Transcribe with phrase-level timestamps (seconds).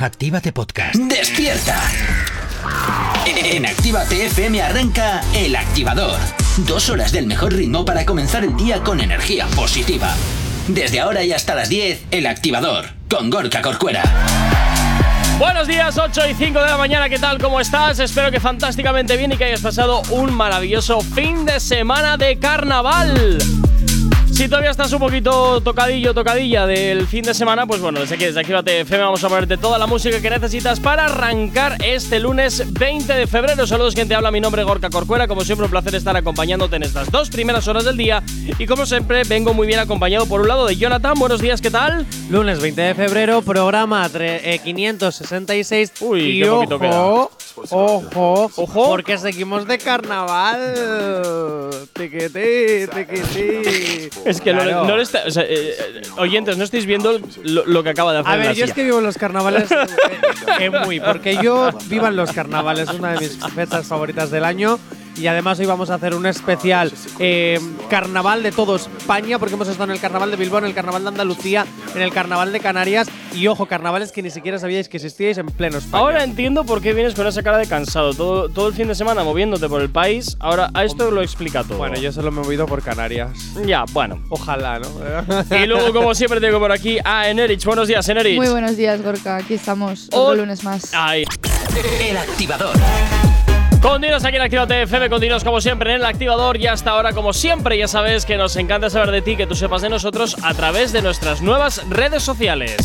[0.00, 0.94] Actívate Podcast.
[0.94, 1.76] ¡Despierta!
[3.26, 6.16] En Actívate FM arranca El Activador.
[6.58, 10.14] Dos horas del mejor ritmo para comenzar el día con energía positiva.
[10.68, 14.04] Desde ahora y hasta las 10, El Activador, con Gorka Corcuera.
[15.40, 17.38] Buenos días, 8 y 5 de la mañana, ¿qué tal?
[17.38, 17.98] ¿Cómo estás?
[17.98, 23.38] Espero que fantásticamente bien y que hayas pasado un maravilloso fin de semana de carnaval.
[24.38, 28.24] Si todavía estás un poquito tocadillo, tocadilla del fin de semana, pues bueno, desde aquí,
[28.24, 32.72] desde Actívate FM vamos a ponerte toda la música que necesitas para arrancar este lunes
[32.72, 33.66] 20 de febrero.
[33.66, 35.26] Saludos, quien te habla, mi nombre es Gorka Corcuera.
[35.26, 38.22] Como siempre, un placer estar acompañándote en estas dos primeras horas del día.
[38.60, 41.14] Y como siempre, vengo muy bien acompañado por un lado de Jonathan.
[41.18, 42.06] Buenos días, ¿qué tal?
[42.30, 45.94] Lunes 20 de febrero, programa eh, 566.
[45.98, 47.32] Uy, y qué poquito ojo,
[47.70, 48.86] ojo, Ojo.
[48.88, 50.74] porque seguimos de carnaval.
[51.92, 54.08] Tiquití, tiquití.
[54.24, 54.84] Es que no- Claro.
[54.84, 55.48] no, le está- o sea, eh,
[55.78, 58.54] eh, oyentes, no estáis viendo lo, lo que acaba de hacer A en ver, la
[58.54, 59.68] yo es que vivo en los carnavales
[60.60, 64.78] eh, muy, porque yo vivo en los carnavales, una de mis fechas favoritas del año.
[65.18, 67.58] Y además hoy vamos a hacer un especial eh,
[67.90, 71.02] carnaval de todo España, porque hemos estado en el carnaval de Bilbao, en el carnaval
[71.02, 73.08] de Andalucía, en el carnaval de Canarias.
[73.34, 76.02] Y ojo, carnavales que ni siquiera sabíais que existíais en pleno España.
[76.02, 78.14] Ahora entiendo por qué vienes con esa cara de cansado.
[78.14, 80.36] Todo, todo el fin de semana moviéndote por el país.
[80.38, 81.78] Ahora, a esto lo explica todo.
[81.78, 83.30] Bueno, yo solo me he movido por Canarias.
[83.66, 84.22] Ya, bueno.
[84.28, 84.88] Ojalá, ¿no?
[85.56, 87.64] Y luego, como siempre, tengo por aquí a Enerich.
[87.64, 88.36] Buenos días, Enerich.
[88.36, 89.36] Muy buenos días, Gorka.
[89.36, 90.94] Aquí estamos, otro lunes más.
[90.94, 91.24] Ahí.
[92.00, 92.74] El Activador.
[93.80, 97.32] Continuas aquí en Actívate FM, continuas como siempre en el activador y hasta ahora como
[97.32, 100.52] siempre ya sabes que nos encanta saber de ti, que tú sepas de nosotros a
[100.54, 102.76] través de nuestras nuevas redes sociales.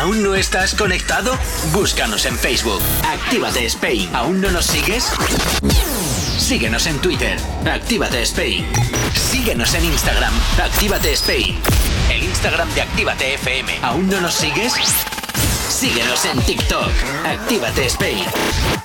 [0.00, 1.32] ¿Aún no estás conectado?
[1.72, 2.82] Búscanos en Facebook.
[3.04, 4.10] Actívate Spain.
[4.14, 5.12] ¿Aún no nos sigues?
[6.38, 7.38] Síguenos en Twitter.
[7.64, 8.66] Actívate Spain.
[9.14, 10.32] Síguenos en Instagram.
[10.62, 11.56] Actívate Spain.
[12.10, 13.78] El Instagram de Actívate FM.
[13.82, 14.74] ¿Aún no nos sigues?
[15.76, 16.90] Síguenos en TikTok.
[17.26, 18.24] Actívate Spain.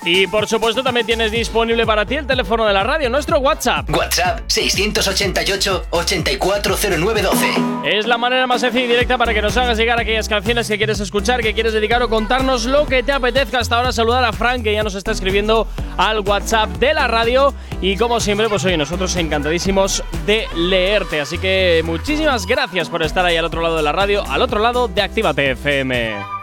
[0.03, 3.89] Y por supuesto también tienes disponible para ti el teléfono de la radio, nuestro WhatsApp.
[3.91, 7.53] WhatsApp 688 840912.
[7.85, 10.77] Es la manera más sencilla y directa para que nos hagas llegar aquellas canciones que
[10.77, 13.59] quieres escuchar, que quieres dedicar o contarnos lo que te apetezca.
[13.59, 17.53] Hasta ahora saludar a Frank, que ya nos está escribiendo al WhatsApp de la radio.
[17.79, 21.21] Y como siempre, pues oye, nosotros encantadísimos de leerte.
[21.21, 24.59] Así que muchísimas gracias por estar ahí al otro lado de la radio, al otro
[24.59, 26.40] lado de Actívate FM.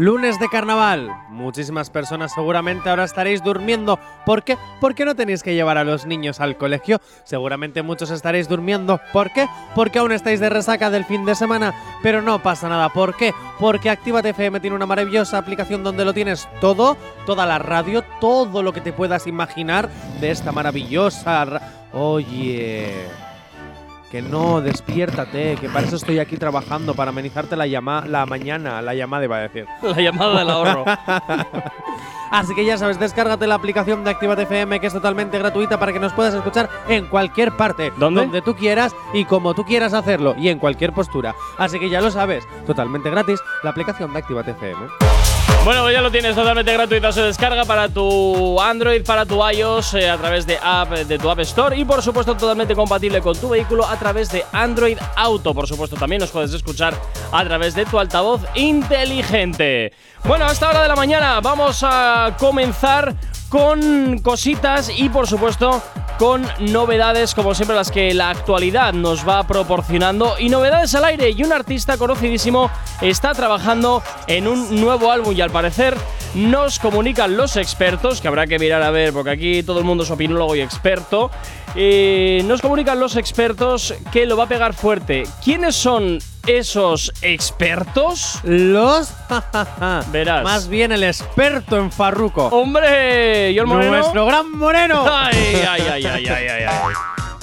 [0.00, 1.10] Lunes de carnaval.
[1.28, 3.98] Muchísimas personas seguramente ahora estaréis durmiendo.
[4.24, 4.56] ¿Por qué?
[4.80, 7.02] Porque no tenéis que llevar a los niños al colegio.
[7.24, 8.98] Seguramente muchos estaréis durmiendo.
[9.12, 9.46] ¿Por qué?
[9.74, 11.74] Porque aún estáis de resaca del fin de semana.
[12.02, 12.88] Pero no pasa nada.
[12.88, 13.34] ¿Por qué?
[13.58, 16.96] Porque Actívate FM tiene una maravillosa aplicación donde lo tienes todo,
[17.26, 21.44] toda la radio, todo lo que te puedas imaginar de esta maravillosa.
[21.44, 21.60] ra-
[21.92, 23.04] Oye.
[24.10, 28.82] Que no, despiértate, que para eso estoy aquí trabajando, para amenizarte la, llama la mañana,
[28.82, 29.66] la llamada iba a decir.
[29.82, 30.84] La llamada del ahorro.
[32.30, 35.92] Así que ya sabes, descárgate la aplicación de Actívate FM que es totalmente gratuita para
[35.92, 38.20] que nos puedas escuchar en cualquier parte, ¿Dónde?
[38.20, 41.34] donde tú quieras y como tú quieras hacerlo y en cualquier postura.
[41.58, 45.39] Así que ya lo sabes, totalmente gratis, la aplicación de Actívate FM.
[45.62, 49.92] Bueno, pues ya lo tienes totalmente gratuita su descarga para tu Android, para tu iOS,
[49.92, 53.38] eh, a través de app de tu App Store y por supuesto totalmente compatible con
[53.38, 55.52] tu vehículo a través de Android Auto.
[55.52, 56.94] Por supuesto también nos puedes escuchar
[57.30, 59.92] a través de tu altavoz inteligente.
[60.24, 63.14] Bueno, a esta hora de la mañana vamos a comenzar
[63.50, 65.82] con cositas y por supuesto
[66.18, 70.38] con novedades como siempre las que la actualidad nos va proporcionando.
[70.38, 75.40] Y novedades al aire y un artista conocidísimo está trabajando en un nuevo álbum y
[75.40, 75.96] al parecer
[76.34, 80.04] nos comunican los expertos que habrá que mirar a ver porque aquí todo el mundo
[80.04, 81.30] es opinólogo y experto
[81.74, 88.40] eh, nos comunican los expertos que lo va a pegar fuerte ¿quiénes son esos expertos?
[88.42, 89.12] Los.
[90.12, 90.42] Verás.
[90.42, 92.46] Más bien el experto en Farruco.
[92.46, 93.52] ¡Hombre!
[93.54, 93.98] ¿Yo el moreno?
[93.98, 95.04] Nuestro gran moreno.
[95.10, 95.36] ¡Ay,
[95.68, 96.64] ay, ay, ay, ay, ay!
[96.64, 96.94] ay.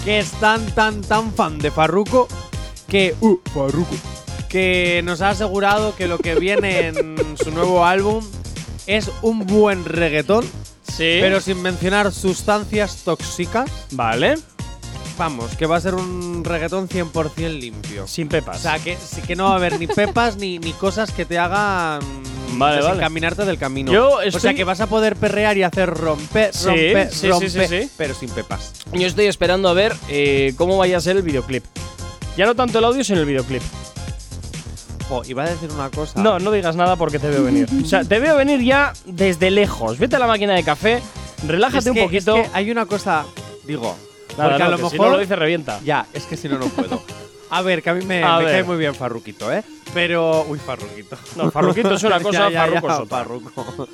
[0.03, 2.27] que es tan, tan, tan fan de Farruko
[2.87, 3.15] que.
[3.21, 3.95] Uh, Farruko.
[4.49, 8.23] Que nos ha asegurado que lo que viene en su nuevo álbum
[8.87, 10.45] es un buen reggaetón,
[10.97, 11.19] Sí.
[11.21, 13.69] pero sin mencionar sustancias tóxicas.
[13.91, 14.35] Vale.
[15.17, 18.05] Vamos, que va a ser un reggaetón 100% limpio.
[18.07, 18.57] Sin pepas.
[18.57, 21.25] O sea, que, sí que no va a haber ni pepas ni, ni cosas que
[21.25, 21.99] te hagan
[22.51, 22.85] Vale, vale.
[22.87, 23.91] desencaminarte del camino.
[23.91, 27.19] Yo O estoy- sea, que vas a poder perrear y hacer romper, Sí, romper, sí,
[27.21, 27.91] sí, romper, sí, sí.
[27.97, 28.73] pero sin pepas.
[28.93, 31.63] Yo estoy esperando a ver eh, cómo vaya a ser el videoclip.
[32.37, 33.63] Ya no tanto el audio, sino el videoclip.
[35.09, 36.21] Jo, iba a decir una cosa.
[36.21, 37.67] No, no digas nada porque te veo venir.
[37.81, 39.97] O sea, te veo venir ya desde lejos.
[39.99, 41.01] Vete a la máquina de café,
[41.45, 42.35] relájate es un poquito.
[42.35, 43.25] es que hay una cosa,
[43.65, 43.95] digo,
[44.37, 45.79] Nada, porque no, a lo que mejor si no lo dice revienta.
[45.83, 47.01] ya, es que si no no puedo.
[47.49, 48.53] A ver, que a mí me, A me ver.
[48.55, 49.63] cae muy bien Farruquito, ¿eh?
[49.93, 50.45] Pero.
[50.49, 51.15] Uy, Farruquito.
[51.37, 53.17] No, Farruquito es una cosa, Farruco es otra.
[53.19, 53.87] Farruco.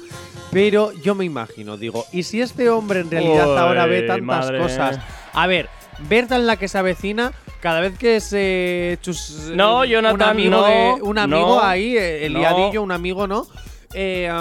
[0.49, 4.59] Pero yo me imagino, digo, ¿y si este hombre en realidad ahora ve tantas madre.
[4.59, 4.99] cosas?
[5.33, 5.69] A ver,
[6.07, 7.31] Berta en la que se avecina,
[7.61, 8.97] cada vez que se.
[9.01, 12.39] chus- No, un Jonathan, amigo no, de- un amigo no, ahí, eh, el no.
[12.39, 13.45] liadillo, un amigo, ¿no?
[13.93, 14.31] Eh,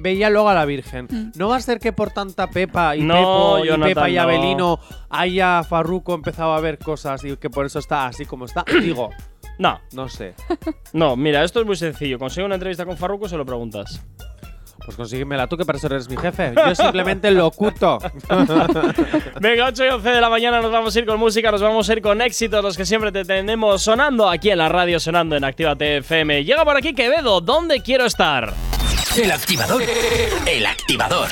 [0.00, 1.32] veía luego a la Virgen.
[1.36, 4.14] ¿No va a ser que por tanta Pepa y No, Pepo y Jonathan, Pepa y
[4.14, 4.20] no.
[4.22, 4.80] Abelino
[5.10, 8.64] haya Farruco empezado a ver cosas y que por eso está así como está?
[8.82, 9.10] Digo,
[9.58, 10.34] No, no sé.
[10.92, 12.18] no, mira, esto es muy sencillo.
[12.18, 14.00] Consigue una entrevista con Farruko, se lo preguntas.
[14.88, 16.54] Pues consíguemela tú, que para eso eres mi jefe.
[16.56, 17.98] Yo simplemente locuto.
[19.38, 21.90] Venga, 8 y 11 de la mañana nos vamos a ir con música, nos vamos
[21.90, 25.36] a ir con éxitos, los que siempre te tenemos sonando aquí en la radio, sonando
[25.36, 26.42] en Actívate FM.
[26.42, 28.54] Llega por aquí Quevedo, ¿dónde quiero estar?
[29.14, 29.82] El activador.
[30.46, 31.28] El activador.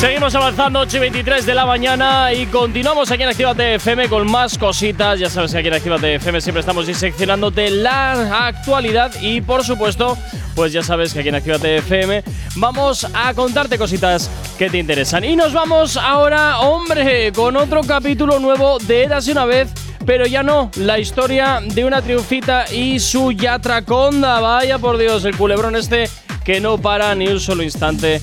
[0.00, 4.30] Seguimos avanzando, 8 y 23 de la mañana y continuamos aquí en Actívate FM con
[4.30, 5.18] más cositas.
[5.18, 10.18] Ya sabes que aquí en Actívate FM siempre estamos diseccionándote la actualidad y por supuesto,
[10.54, 12.22] pues ya sabes que aquí en Actívate FM
[12.56, 15.24] vamos a contarte cositas que te interesan.
[15.24, 19.70] Y nos vamos ahora, hombre, con otro capítulo nuevo de Érase una vez.
[20.04, 24.40] Pero ya no, la historia de una triunfita y su yatraconda.
[24.40, 26.10] Vaya por Dios, el culebrón este
[26.44, 28.20] que no para ni un solo instante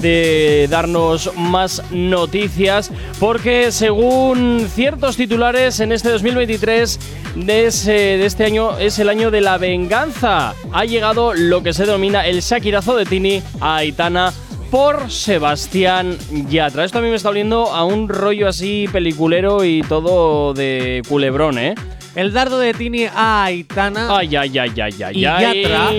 [0.00, 6.98] de darnos más noticias, porque según ciertos titulares en este 2023
[7.36, 10.54] de, ese- de este año es el año de la venganza.
[10.72, 14.32] Ha llegado lo que se denomina el Shakirazo de Tini a Aitana
[14.70, 16.16] por Sebastián
[16.48, 16.84] Yatra.
[16.84, 21.58] Esto a mí me está oliendo a un rollo así peliculero y todo de culebrón,
[21.58, 21.74] ¿eh?
[22.16, 25.62] El dardo de Tini a Aitana Ay, ay, ay, ay, ay, y ay.
[25.62, 25.90] Yatra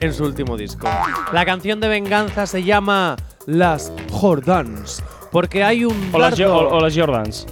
[0.00, 0.88] en su último disco.
[1.34, 3.16] La canción de venganza se llama
[3.46, 5.02] Las Jordans.
[5.32, 6.56] Porque hay un O las, dardo.
[6.56, 7.46] o- o las Jordans.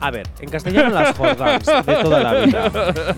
[0.00, 2.70] A ver, en castellano las Jordans de toda la vida.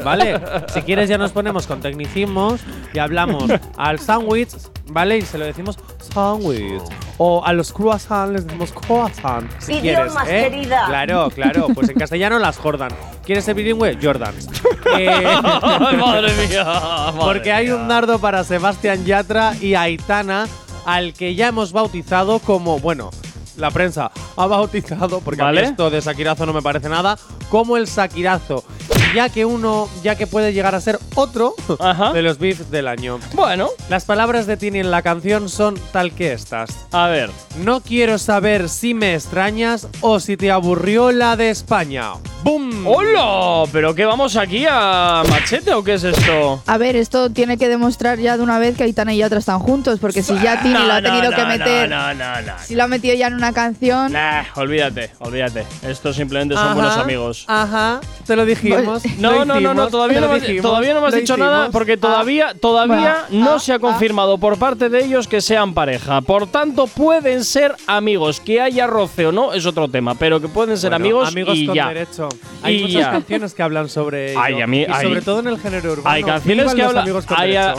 [0.05, 0.41] ¿Vale?
[0.69, 2.61] Si quieres ya nos ponemos con tecnicismos
[2.95, 3.45] y hablamos
[3.77, 4.51] al sándwich,
[4.87, 5.19] ¿vale?
[5.19, 5.77] Y se lo decimos
[6.15, 6.83] sándwich.
[7.19, 9.51] O a los croissants les decimos croissant.
[9.59, 10.51] Si Idiomas, quieres, ¿eh?
[10.51, 10.85] querida.
[10.87, 11.67] Claro, claro.
[11.75, 12.91] Pues en castellano las Jordan.
[13.25, 13.99] ¿Quieres ser bilingüe?
[14.01, 14.49] Jordans.
[14.99, 16.63] Eh, Ay, madre mía.
[16.65, 17.89] madre porque hay un mía.
[17.89, 20.47] dardo para Sebastián Yatra y Aitana,
[20.87, 23.11] al que ya hemos bautizado como, bueno,
[23.57, 27.19] la prensa ha bautizado, porque a mí esto de Sakirazo no me parece nada,
[27.51, 28.65] como el Sakirazo.
[29.15, 32.13] Ya que uno, ya que puede llegar a ser otro Ajá.
[32.13, 33.19] de los beefs del año.
[33.33, 36.71] Bueno, Las palabras de Tini en la canción son tal que estas.
[36.93, 37.31] a ver.
[37.65, 42.11] No quiero saber si me extrañas o si te aburrió la de España.
[42.43, 42.87] ¡Bum!
[42.87, 43.69] ¡Hola!
[43.73, 46.63] ¿Pero qué vamos aquí a machete o qué es esto?
[46.67, 49.59] A ver, esto tiene que demostrar ya de una vez que Aitana y Yatra están
[49.59, 52.53] juntos, porque si ya Tini lo ha tenido no, que no, meter, No, no, no.
[52.63, 55.65] si lo ha metido ya en una canción, Nah, olvídate, olvídate.
[55.83, 57.45] Estos simplemente son Ajá, buenos amigos.
[57.49, 58.83] Ajá, te lo dijimos.
[59.03, 61.93] Pues- No, no, no, no, todavía no, dijimos, todavía no me has dicho nada porque
[61.95, 63.79] Ah, todavía, todavía Bueno, no ah, se ha ah.
[63.79, 66.21] confirmado por parte de ellos que sean pareja.
[66.21, 68.41] Por tanto, pueden ser amigos.
[68.41, 71.57] Que haya roce o no es otro tema, pero que pueden ser Bueno, amigos, amigos
[71.59, 71.89] y con ya.
[71.89, 72.29] derecho.
[72.63, 73.11] Hay Y muchas ya.
[73.13, 74.41] canciones que hablan sobre ello.
[74.43, 76.11] Ay, a mí- y hay- sobre todo en el género urbano.
[76.15, 77.07] Hay canciones que hablan.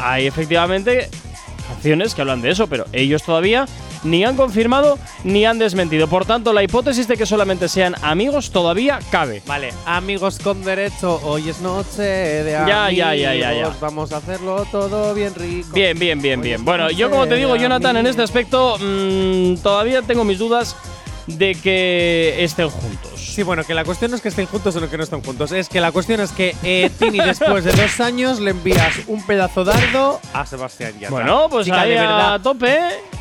[0.01, 1.09] hay efectivamente
[1.68, 3.65] canciones que hablan de eso, pero ellos todavía
[4.09, 6.07] ni han confirmado ni han desmentido.
[6.07, 9.42] Por tanto, la hipótesis de que solamente sean amigos todavía cabe.
[9.45, 12.98] Vale, amigos con derecho, hoy es noche de Ya, amigos.
[12.98, 13.75] ya, ya, ya, ya.
[13.80, 15.69] Vamos a hacerlo todo bien rico.
[15.73, 16.66] Bien, bien, bien, Hoy bien.
[16.66, 20.76] Bueno, yo como te digo, Jonathan, en este aspecto mm, todavía tengo mis dudas
[21.28, 23.17] de que estén juntos.
[23.37, 25.21] Sí, bueno, que la cuestión no es que estén juntos o no que no estén
[25.21, 25.51] juntos.
[25.51, 29.21] Es que la cuestión es que eh, Tini, después de dos años, le envías un
[29.27, 31.09] pedazo dardo a Sebastián Yatra.
[31.11, 32.79] Bueno, pues Chica, ahí de a verdad, tope.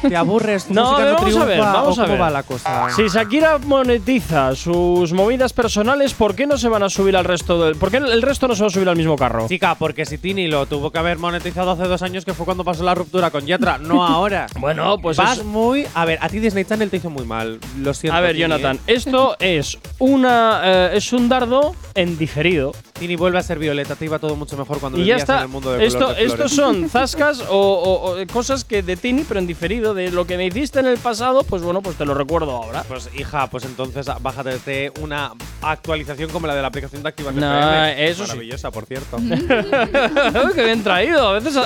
[0.09, 0.65] ¿te aburres?
[0.65, 2.23] ¿Tu No, música no vamos a ver, vamos ¿O a cómo ver.
[2.23, 2.89] va la cosa?
[2.97, 7.63] Si Shakira monetiza sus movidas personales, ¿por qué no se van a subir al resto
[7.63, 7.77] del.
[7.77, 9.47] ¿Por qué el resto no se va a subir al mismo carro?
[9.49, 12.65] Chica, porque si Tini lo tuvo que haber monetizado hace dos años, que fue cuando
[12.65, 14.47] pasó la ruptura con Yatra, no ahora.
[14.61, 15.87] Bueno, pues Vas es- muy.
[15.95, 17.61] A ver, a ti Disney Channel te hizo muy mal.
[17.81, 18.17] Lo siento.
[18.17, 18.95] A ver, Tini, Jonathan, ¿eh?
[18.95, 19.79] esto es
[20.11, 22.73] una eh, es un dardo en diferido.
[22.99, 25.37] Tini vuelve a ser violeta, te iba todo mucho mejor cuando Y ya está.
[25.39, 28.83] en el mundo de Esto, color de estos son zascas o, o- o cosas que
[28.83, 29.93] de Tini, pero en diferido.
[29.95, 32.85] De lo que me hiciste en el pasado, pues bueno, pues te lo recuerdo ahora.
[32.89, 35.33] Pues hija, pues entonces bájate una
[35.63, 38.09] actualización como la de la aplicación de Activate No, FM.
[38.09, 38.29] eso sí.
[38.31, 39.17] Maravillosa, por cierto.
[40.55, 41.29] Qué bien traído.
[41.29, 41.57] A veces,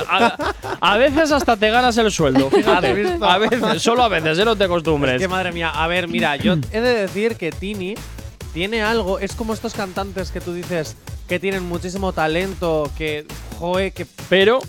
[0.81, 2.47] a, veces hasta te ganas el sueldo.
[2.53, 3.19] ¿Has Fíjate.
[3.21, 4.45] A veces, solo a veces, ¿eh?
[4.45, 5.21] no te acostumbres.
[5.21, 7.95] que madre mía, a ver, mira, yo he de decir que Tini
[8.53, 10.97] tiene algo, es como estos cantantes que tú dices
[11.29, 13.27] que tienen muchísimo talento, que,
[13.59, 14.61] joe, que Pero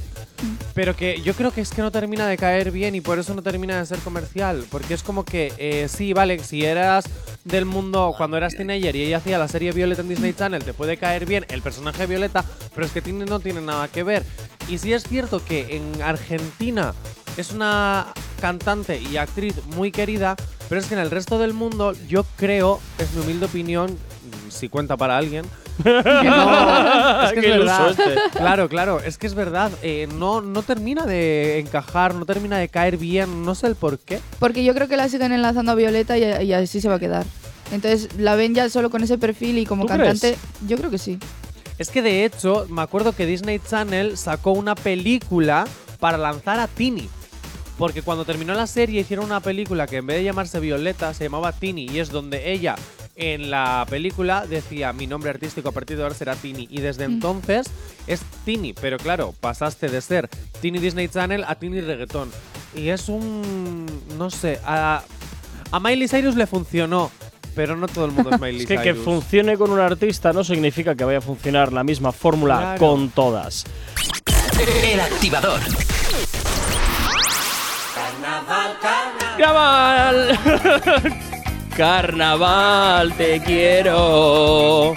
[0.74, 3.34] Pero que yo creo que es que no termina de caer bien y por eso
[3.34, 4.66] no termina de ser comercial.
[4.70, 7.06] Porque es como que, eh, sí, vale, si eras
[7.44, 10.74] del mundo cuando eras teenager y ella hacía la serie Violeta en Disney Channel, te
[10.74, 14.24] puede caer bien el personaje Violeta, pero es que Tini no tiene nada que ver.
[14.68, 16.94] Y sí es cierto que en Argentina
[17.38, 20.36] es una cantante y actriz muy querida,
[20.68, 23.98] pero es que en el resto del mundo yo creo, es mi humilde opinión,
[24.52, 25.46] si cuenta para alguien,
[25.84, 27.96] que no, es que es verdad.
[28.34, 29.72] Claro, claro, es que es verdad.
[29.82, 34.00] eh, no, no termina de encajar, no termina de caer bien, no sé el por
[34.00, 34.20] qué.
[34.40, 37.00] Porque yo creo que la siguen enlazando a Violeta y, y así se va a
[37.00, 37.26] quedar.
[37.72, 40.98] Entonces la ven ya solo con ese perfil y como ¿Tú cantante, yo creo que
[40.98, 41.18] sí.
[41.78, 45.66] Es que de hecho, me acuerdo que Disney Channel sacó una película
[46.00, 47.10] para lanzar a Tini.
[47.78, 51.24] Porque cuando terminó la serie hicieron una película que en vez de llamarse Violeta se
[51.24, 52.76] llamaba Tini y es donde ella
[53.16, 57.08] en la película decía mi nombre artístico a partir de ahora será Tini y desde
[57.08, 57.12] Mm.
[57.14, 57.68] entonces
[58.08, 60.30] es Tini, pero claro, pasaste de ser
[60.62, 62.32] Tini Disney Channel a Tini Reggaeton.
[62.76, 63.86] Y es un...
[64.18, 65.04] no sé, a,
[65.72, 67.12] a Miley Cyrus le funcionó,
[67.56, 69.04] pero no todo el mundo es Miley Es que que Cyrus.
[69.04, 72.80] funcione con un artista no significa que vaya a funcionar la misma fórmula Claro.
[72.80, 73.66] con todas.
[74.84, 75.60] El activador.
[77.96, 78.78] Carnaval.
[79.38, 80.40] Carnaval,
[83.18, 84.94] te quiero.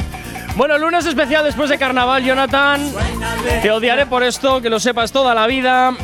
[0.56, 2.80] Bueno, lunes especial después de carnaval, Jonathan.
[3.62, 5.94] Te odiaré por esto, que lo sepas toda la vida.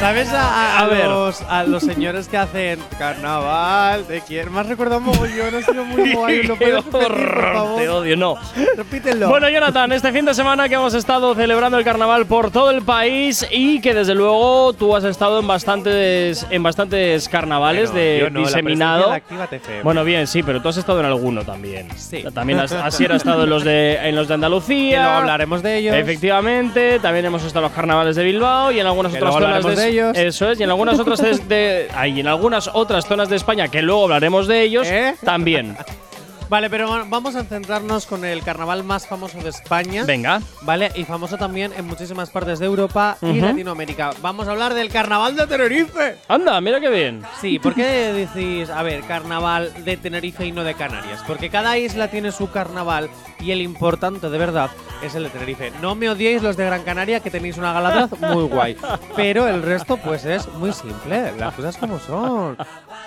[0.00, 1.06] ¿Sabes a, a- A a ver.
[1.06, 4.06] los, a los señores que hacen carnaval?
[4.06, 4.52] ¿De quién?
[4.52, 6.42] Me has recordado mogollón, ha sido muy guay.
[6.42, 7.80] ¿Lo puedes repetir, por horror, favor?
[7.80, 8.36] Te odio, no.
[8.76, 9.28] Repítelo.
[9.28, 12.82] Bueno, Jonathan, este fin de semana que hemos estado celebrando el carnaval por todo el
[12.82, 18.30] país y que desde luego tú has estado en bastantes, en bastantes carnavales Bueno, de
[18.30, 19.10] no, diseminado.
[19.12, 19.22] de.
[19.82, 21.88] Bueno, bien, sí, pero tú has estado en alguno también.
[21.96, 22.22] Sí.
[22.34, 24.98] También has, Asier ha estado en los de, en los de que Andalucía.
[25.02, 25.94] luego hablaremos de ellos.
[25.96, 29.46] Efectivamente, también hemos estado en los carnavales de Bilbao y en algunas Que otras zonas
[29.56, 30.16] hablaremos de ellos.
[30.16, 34.04] Eso es, y en algunas otras de, en algunas otras zonas de España que luego
[34.04, 35.14] hablaremos de ellos ¿Eh?
[35.24, 35.76] también.
[36.48, 40.04] Vale, pero va- vamos a centrarnos con el carnaval más famoso de España.
[40.04, 40.40] Venga.
[40.62, 43.40] Vale, y famoso también en muchísimas partes de Europa y.
[43.40, 44.10] Latinoamérica.
[44.22, 46.18] Vamos a hablar del carnaval de Tenerife.
[46.28, 47.22] Anda, mira qué bien.
[47.40, 51.20] Sí, ¿por qué decís, a ver, carnaval de Tenerife y no de Canarias?
[51.26, 53.10] Porque cada isla tiene su carnaval
[53.40, 54.70] y el importante de verdad
[55.02, 55.72] es el de Tenerife.
[55.82, 58.76] No me odiéis los de Gran Canaria que tenéis una galadraz muy guay,
[59.16, 62.56] pero el resto pues es muy simple, las cosas como son.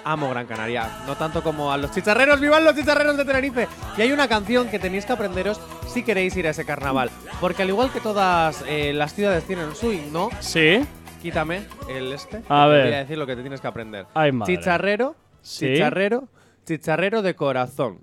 [0.03, 3.68] Amo Gran Canaria, no tanto como a los chicharreros, vivan los chicharreros de Tenerife.
[3.98, 7.10] Y hay una canción que tenéis que aprenderos si queréis ir a ese carnaval,
[7.41, 10.86] porque al igual que todas eh, las ciudades tienen su himno, Sí.
[11.22, 12.38] quítame el este.
[12.38, 12.86] A que te ver.
[12.86, 14.06] Voy a decir lo que te tienes que aprender.
[14.13, 14.56] Ay, madre.
[14.58, 15.68] Chicharrero, Sí.
[15.74, 16.27] chicharrero,
[16.65, 18.00] chicharrero de corazón.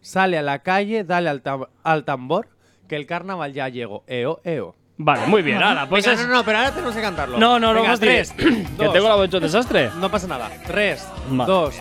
[0.00, 2.48] Sale a la calle, dale al, tam- al tambor,
[2.88, 4.04] que el carnaval ya llegó.
[4.06, 4.74] Eo, eo.
[5.00, 5.62] Vale, muy bien.
[5.62, 7.38] Ahora, pues Venga, es- no, no, pero ahora tenemos que cantarlo.
[7.38, 8.32] No, no, no, Venga, fastidies.
[8.36, 9.90] tres, que tengo la voz hecho desastre.
[10.00, 10.50] No pasa nada.
[10.66, 11.74] Tres, Madre dos,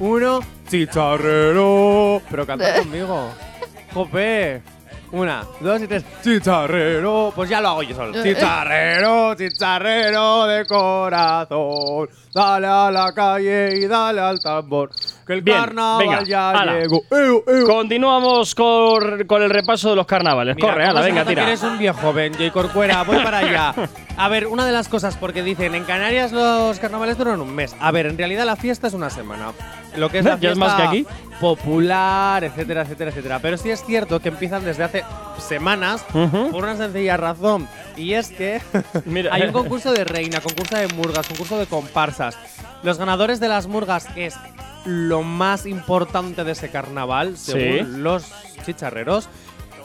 [0.00, 0.40] uno.
[0.68, 2.20] Chicharrero.
[2.30, 3.30] Pero canta conmigo.
[3.94, 4.60] Jope.
[5.12, 6.04] Una, dos y tres.
[6.22, 7.32] Chicharrero.
[7.36, 8.22] Pues ya lo hago yo solo.
[8.22, 12.08] Chicharrero, chicharrero de corazón.
[12.34, 14.90] Dale a la calle y dale al tambor.
[15.26, 16.72] Que el Bien, carnaval venga, ya ala.
[16.80, 17.02] llegó.
[17.10, 17.66] Eo, eo.
[17.66, 20.56] Continuamos con, con el repaso de los carnavales.
[20.56, 21.46] Mira, Corre, ¿cómo ala, se venga, nota que tira.
[21.48, 23.74] eres un viejo, Benji Corcuera, voy para allá.
[24.16, 27.74] A ver, una de las cosas, porque dicen, en Canarias los carnavales duran un mes.
[27.80, 29.52] A ver, en realidad la fiesta es una semana.
[29.96, 31.06] Lo que es la ¿Ya es fiesta más que aquí?
[31.40, 33.38] popular, etcétera, etcétera, etcétera.
[33.40, 35.04] Pero sí es cierto que empiezan desde hace
[35.38, 37.68] semanas por una sencilla razón.
[37.96, 38.60] Y es que
[39.04, 39.32] Mira.
[39.34, 42.36] hay un concurso de reina, concurso de murgas, concurso de comparsas.
[42.82, 44.34] Los ganadores de las murgas, es
[44.84, 47.52] lo más importante de ese carnaval, Sí.
[47.52, 48.30] según los
[48.66, 49.28] chicharreros,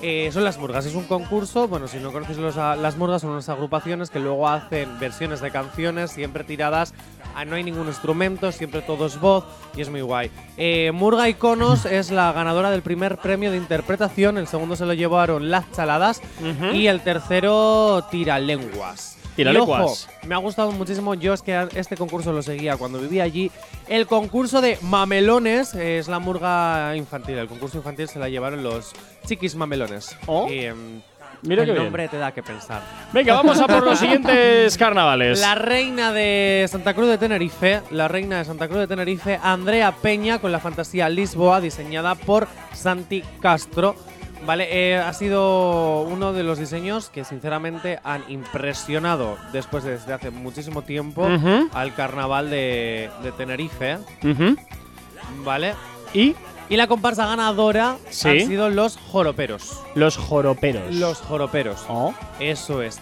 [0.01, 0.85] eh, son las murgas.
[0.85, 4.47] Es un concurso, bueno, si no conocéis los- las murgas, son unas agrupaciones que luego
[4.47, 6.93] hacen versiones de canciones, siempre tiradas,
[7.35, 10.31] a no hay ningún instrumento, siempre todo es voz y es muy guay.
[10.57, 14.93] Eh, Murga Iconos es la ganadora del primer premio de interpretación, el segundo se lo
[14.93, 16.21] llevaron Las Chaladas
[16.73, 19.18] y el tercero Tira Lenguas.
[19.37, 19.93] Y ojo,
[20.27, 21.13] me ha gustado muchísimo.
[21.13, 23.51] Yo es que este concurso lo seguía cuando vivía allí.
[23.87, 27.37] El concurso de mamelones eh, es la murga infantil.
[27.37, 28.91] El concurso infantil se la llevaron los
[29.25, 30.15] chiquis mamelones.
[30.25, 30.47] Oh.
[30.49, 31.01] Y, em,
[31.41, 31.83] Mira el bien.
[31.83, 32.81] nombre te da que pensar.
[33.13, 35.39] Venga, vamos a por los siguientes carnavales.
[35.39, 39.93] La reina de Santa Cruz de Tenerife, la reina de Santa Cruz de Tenerife, Andrea
[39.93, 43.95] Peña, con la fantasía Lisboa, diseñada por Santi Castro.
[44.45, 50.13] Vale, eh, ha sido uno de los diseños que sinceramente han impresionado después de desde
[50.13, 51.27] hace muchísimo tiempo
[51.73, 53.97] al carnaval de, de Tenerife.
[55.43, 55.73] Vale.
[56.13, 56.35] Y
[56.69, 58.29] Y la comparsa ganadora Sí.
[58.29, 59.83] han sido los joroperos.
[59.95, 60.93] los joroperos.
[60.95, 61.83] Los joroperos.
[61.89, 62.13] Oh.
[62.39, 62.99] Eso es.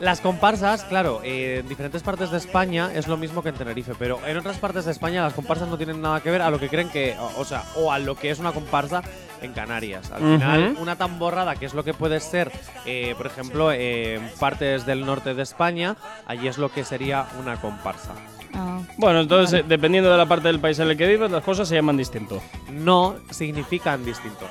[0.00, 3.92] Las comparsas, claro, eh, en diferentes partes de España es lo mismo que en Tenerife,
[3.98, 6.58] pero en otras partes de España las comparsas no tienen nada que ver a lo
[6.58, 9.02] que creen que, o sea, o a lo que es una comparsa
[9.42, 10.10] en Canarias.
[10.12, 12.50] Al final, una tamborrada, que es lo que puede ser,
[12.86, 15.96] eh, por ejemplo, eh, en partes del norte de España,
[16.26, 18.12] allí es lo que sería una comparsa.
[18.54, 18.80] Ah.
[18.98, 21.68] Bueno, entonces, eh, dependiendo de la parte del país en el que vives, las cosas
[21.68, 22.42] se llaman distinto.
[22.70, 24.46] No significan distinto.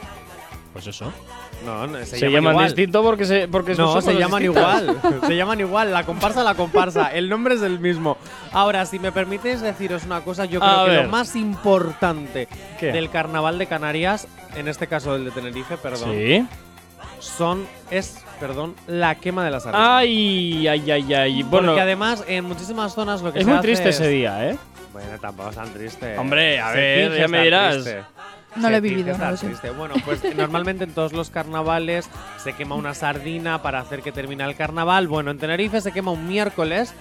[0.74, 1.12] Pues eso.
[1.66, 2.66] No, no, Se, se, llaman igual.
[2.68, 4.82] distinto porque se porque No, se llaman distintos.
[4.84, 5.22] igual.
[5.28, 5.92] se llaman igual.
[5.92, 7.12] La comparsa, la comparsa.
[7.14, 8.18] El nombre es el mismo.
[8.52, 11.04] Ahora, si me permites deciros una cosa, yo creo A que ver.
[11.06, 12.48] lo más importante
[12.80, 12.92] ¿Qué?
[12.94, 16.46] del carnaval de Canarias, en este caso el de Tenerife, perdón, Sí.
[17.20, 19.88] son es, perdón, la quema de las sardinas.
[19.90, 21.44] Ay, ay, ay, ay.
[21.44, 24.08] Bueno, Porque además en muchísimas zonas lo que es se muy hace triste es- ese
[24.10, 24.58] día, ¿eh?
[24.94, 26.18] Bueno, tampoco es tan triste.
[26.18, 27.74] Hombre, a Se ver, finge ya me estar dirás.
[27.84, 28.04] triste.
[28.58, 29.46] No lo he finge vivido, no estar lo sé.
[29.48, 29.70] triste.
[29.70, 32.10] Bueno, pues normalmente en todos los carnavales
[32.44, 35.08] se quema una sardina para hacer que termine el carnaval.
[35.08, 36.94] Bueno, en Tenerife se quema un miércoles,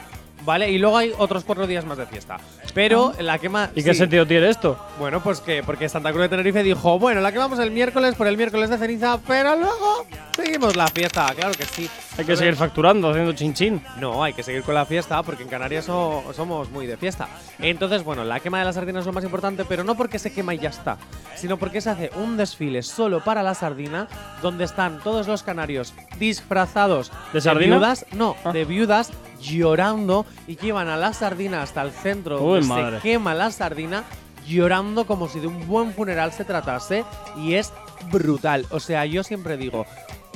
[0.43, 0.71] ¿vale?
[0.71, 2.39] Y luego hay otros cuatro días más de fiesta.
[2.75, 3.71] Pero la quema.
[3.75, 3.99] ¿Y qué sí.
[4.01, 4.79] sentido tiene esto?
[4.99, 8.27] Bueno, pues que porque Santa Cruz de Tenerife dijo, bueno, la quemamos el miércoles por
[8.27, 11.27] el miércoles de ceniza, pero luego seguimos la fiesta.
[11.35, 11.89] Claro que sí.
[12.19, 13.83] Hay que seguir facturando, haciendo chin chin.
[13.99, 17.29] No, hay que seguir con la fiesta porque en Canarias so- somos muy de fiesta.
[17.59, 20.33] Entonces, bueno, la quema de las sardinas es lo más importante, pero no porque se
[20.33, 20.99] quema y ya está,
[21.37, 24.07] sino porque se hace un desfile solo para la sardina,
[24.43, 27.77] donde están todos los canarios disfrazados ¿De sardina?
[27.77, 28.53] viudas, no, Ah.
[28.53, 32.97] de viudas llorando y llevan a la sardina hasta el centro Uy, donde madre.
[32.97, 34.05] se quema la sardina
[34.47, 37.05] llorando como si de un buen funeral se tratase
[37.37, 37.73] y es
[38.11, 38.67] brutal.
[38.71, 39.87] O sea, yo siempre digo,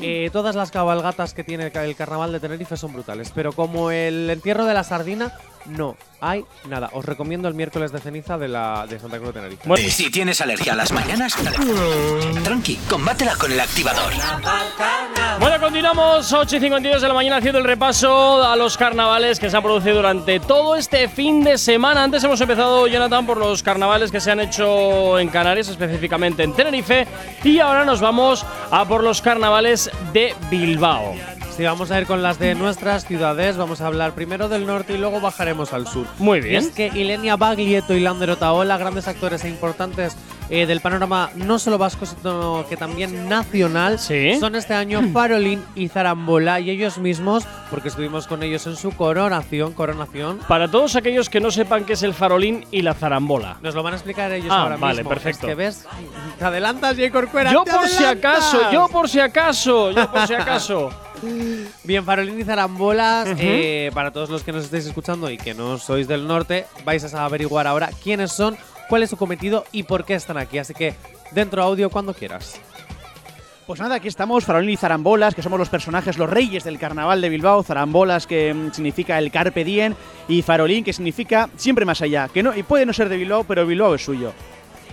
[0.00, 3.52] eh, todas las cabalgatas que tiene el ca- el carnaval de Tenerife son brutales, pero
[3.52, 5.32] como el entierro de la sardina,
[5.66, 6.90] no hay nada.
[6.92, 9.62] Os recomiendo el miércoles de ceniza de, la, de Santa Cruz de Tenerife.
[9.68, 11.34] Bueno, Y si tienes alergia a las mañanas,
[12.44, 14.12] tranqui, combátela con el activador.
[15.40, 19.50] Bueno, continuamos 8 y 52 de la mañana haciendo el repaso a los carnavales que
[19.50, 22.04] se han producido durante todo este fin de semana.
[22.04, 26.52] Antes hemos empezado, Jonathan, por los carnavales que se han hecho en Canarias, específicamente en
[26.54, 27.06] Tenerife.
[27.42, 31.14] Y ahora nos vamos a por los carnavales de Bilbao.
[31.56, 34.94] Si vamos a ir con las de nuestras ciudades, vamos a hablar primero del norte
[34.94, 36.06] y luego bajaremos al sur.
[36.18, 36.56] Muy Y bien.
[36.64, 40.16] es que Ilenia Baglietto y Lander Otaola, grandes actores e importantes
[40.50, 44.38] eh, del panorama no solo vasco, sino que también nacional, Sí.
[44.38, 48.90] son este año Farolín y Zarambola y ellos mismos, porque estuvimos con ellos en su
[48.92, 53.56] coronación, coronación, Para todos aquellos que no sepan qué es el farolín y la zarambola.
[53.62, 55.10] nos lo van a explicar ellos Ah, ahora vale, mismo.
[55.10, 55.46] perfecto.
[55.46, 55.84] Es que ves,
[56.38, 57.10] te adelantas, J.
[57.10, 57.52] Corcuera.
[57.52, 60.90] Yo por si acaso, yo por si acaso, yo por si acaso.
[61.84, 65.78] Bien, Farolín y Zarambolas, eh, para todos los que nos estáis escuchando y que no
[65.78, 68.56] sois del norte, vais a averiguar ahora quiénes son,
[68.88, 70.58] cuál es su cometido y por qué están aquí.
[70.58, 70.94] Así que
[71.32, 72.60] dentro audio cuando quieras.
[73.66, 77.22] Pues nada, aquí estamos, Farolín y Zarambolas, que somos los personajes, los reyes del carnaval
[77.22, 77.62] de Bilbao.
[77.62, 79.94] Zarambolas, que mm, significa el Carpe Diem,
[80.28, 82.28] y Farolín, que significa siempre más allá.
[82.28, 84.34] Que no, y puede no ser de Bilbao, pero Bilbao es suyo.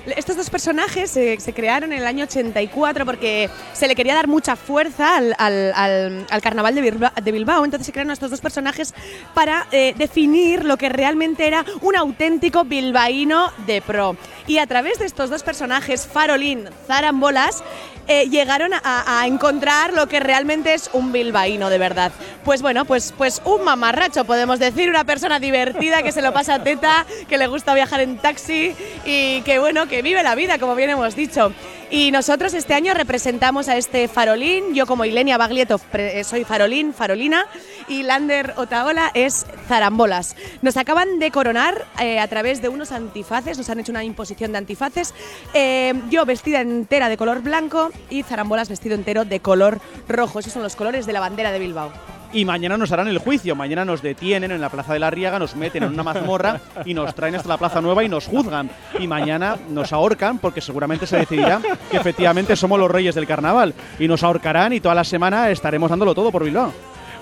[0.06, 4.56] Estos dos personajes se, crearon en el año 84 porque se le quería dar mucha
[4.56, 7.64] fuerza al, al- al- al carnaval de Bilbao, de Bilbao.
[7.66, 8.94] Entonces se crearon estos dos personajes
[9.36, 14.16] para eh, definir lo que realmente era un auténtico bilbaíno de pro.
[14.48, 17.64] Y a través de estos dos personajes, Farolín, Zarambolas,
[18.12, 22.12] eh, llegaron a, a encontrar lo que realmente es un bilbaíno de verdad.
[22.44, 26.62] Pues bueno, pues, pues un mamarracho, podemos decir, una persona divertida que se lo pasa
[26.62, 30.76] teta, que le gusta viajar en taxi y que bueno, que vive la vida, como
[30.76, 31.54] bien hemos dicho.
[31.92, 36.94] Y nosotros este año representamos a este farolín, yo como Ilenia Baglietto eh, soy farolín,
[36.94, 37.46] farolina,
[37.90, 40.38] y Lander Otaola es zarambolas.
[40.62, 44.54] Nos acaban de coronar eh, a través de unos antifaces, nos han hecho una imposición
[44.54, 45.14] de antifaces,
[45.54, 50.40] eh, yo vestida entera de color blanco y zarambolas vestido entero de color rojo.
[50.40, 51.92] Esos son los colores de la bandera de Bilbao.
[52.34, 53.56] Y mañana nos harán el juicio.
[53.56, 56.94] Mañana nos detienen en la Plaza de la Riaga, nos meten en una mazmorra y
[56.94, 58.70] nos traen hasta la Plaza Nueva y nos juzgan.
[59.00, 63.74] Y mañana nos ahorcan porque seguramente se decidirá que efectivamente somos los reyes del carnaval.
[64.00, 66.72] Y nos ahorcarán y toda la semana estaremos dándolo todo por Bilbao.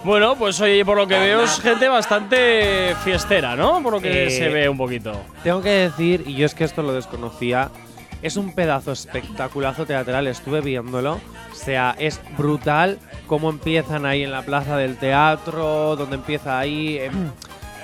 [0.04, 3.84] Bueno, pues oye, por lo que veo es gente bastante fiestera, ¿no?
[3.84, 5.12] Por lo que Eh, se ve un poquito.
[5.44, 7.70] Tengo que decir, y yo es que esto lo desconocía,
[8.22, 11.14] es un pedazo espectaculazo teatral, estuve viéndolo.
[11.14, 16.98] O sea, es brutal cómo empiezan ahí en la plaza del teatro, donde empieza ahí.
[17.00, 17.32] em,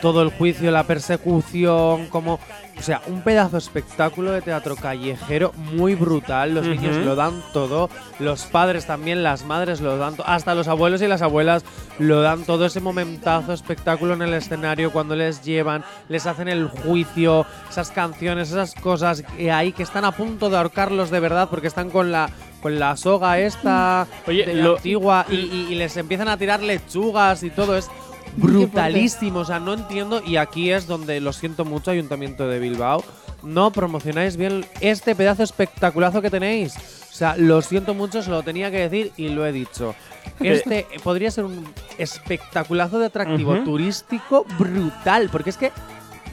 [0.01, 2.39] todo el juicio, la persecución, como.
[2.77, 6.53] O sea, un pedazo de espectáculo de teatro callejero muy brutal.
[6.53, 10.67] Los niños lo dan todo, los padres también, las madres lo dan todo, hasta los
[10.67, 11.63] abuelos y las abuelas
[11.99, 12.65] lo dan todo.
[12.65, 18.49] Ese momentazo espectáculo en el escenario cuando les llevan, les hacen el juicio, esas canciones,
[18.49, 22.11] esas cosas que ahí que están a punto de ahorcarlos de verdad porque están con
[22.11, 22.29] la
[22.61, 26.35] con la soga esta Oye, de la lo- antigua y, y- y les empiezan a
[26.37, 27.91] tirar lechugas y todo es
[28.37, 33.03] brutalísimo, o sea, no entiendo y aquí es donde lo siento mucho Ayuntamiento de Bilbao,
[33.43, 36.75] no promocionáis bien este pedazo espectaculazo que tenéis.
[36.77, 39.95] O sea, lo siento mucho, se lo tenía que decir y lo he dicho.
[40.41, 41.65] Este podría ser un
[41.97, 43.63] espectaculazo de atractivo Ujú.
[43.63, 45.71] turístico brutal, porque es que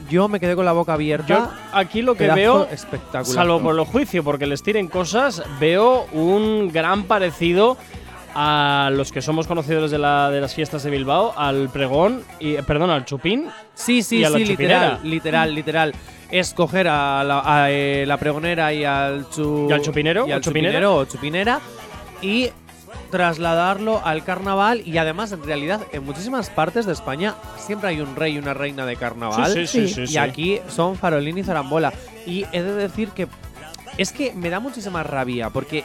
[0.09, 1.27] yo me quedé con la boca abierta.
[1.27, 3.25] Yo aquí lo que veo, espectacular.
[3.25, 7.77] salvo por el juicio, porque les tiren cosas, veo un gran parecido
[8.35, 12.55] a los que somos conocedores de, la, de las fiestas de Bilbao, al pregón, y,
[12.55, 13.47] eh, perdón, al chupín.
[13.75, 14.99] Sí, sí, y a la sí, chupinera.
[15.03, 15.93] literal, literal, literal.
[16.31, 20.27] Es coger a la, a, eh, la pregonera y al, chu- ¿Y al chupinero?
[20.27, 21.59] y al chupinero o chupinera
[22.23, 22.49] y
[23.11, 28.15] trasladarlo al carnaval y además en realidad en muchísimas partes de España siempre hay un
[28.15, 31.93] rey y una reina de carnaval Sí, sí, sí, y aquí son farolín y zarambola
[32.25, 33.27] y he de decir que
[33.99, 35.83] es que me da muchísima rabia porque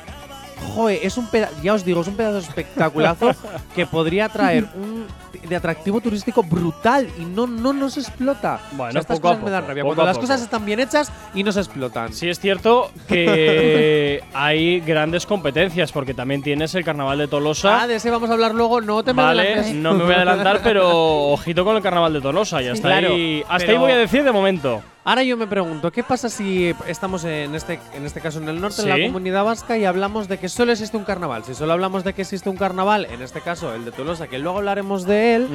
[0.74, 3.30] Joder, es un pedazo, ya os digo, es un pedazo espectaculazo
[3.74, 5.06] que podría traer un
[5.48, 8.60] de atractivo turístico brutal y no, no nos explota.
[8.72, 9.82] Bueno, O sea, estas poco a cosas me dan rabia.
[9.82, 10.26] poco Cuando a las poco.
[10.26, 12.12] cosas están bien hechas y no se explotan.
[12.12, 17.82] Sí es cierto que hay grandes competencias, porque también tienes el Carnaval de Tolosa.
[17.82, 18.80] Ah, de ese vamos a hablar luego.
[18.80, 19.74] No te me Vale, adelantes.
[19.74, 20.88] no me voy a adelantar, pero
[21.32, 22.60] ojito con el carnaval de Tolosa.
[22.60, 23.42] Ya está Claro, ahí.
[23.48, 24.82] Hasta ahí voy a decir de momento.
[25.08, 28.60] Ahora yo me pregunto, ¿qué pasa si estamos en este, en este caso en el
[28.60, 29.00] norte, en Sí.
[29.00, 31.44] la comunidad vasca, y hablamos de que solo existe un carnaval?
[31.44, 34.38] Si solo hablamos de que existe un carnaval, en este caso el de Tolosa, que
[34.38, 35.48] luego hablaremos de él,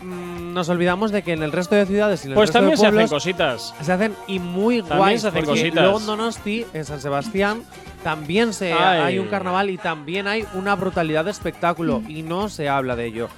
[0.00, 2.60] mm, nos olvidamos de que en el resto de ciudades y en el Pues resto
[2.60, 3.74] también de se hacen pueblos cositas.
[3.82, 5.20] se hacen y muy También guays.
[5.20, 5.82] se hacen cositas.
[5.82, 7.64] Luego en Donosti, en San Sebastián,
[8.02, 9.00] también se Ay.
[9.02, 13.04] hay un carnaval y también hay una brutalidad de espectáculo y no se habla de
[13.04, 13.28] ello.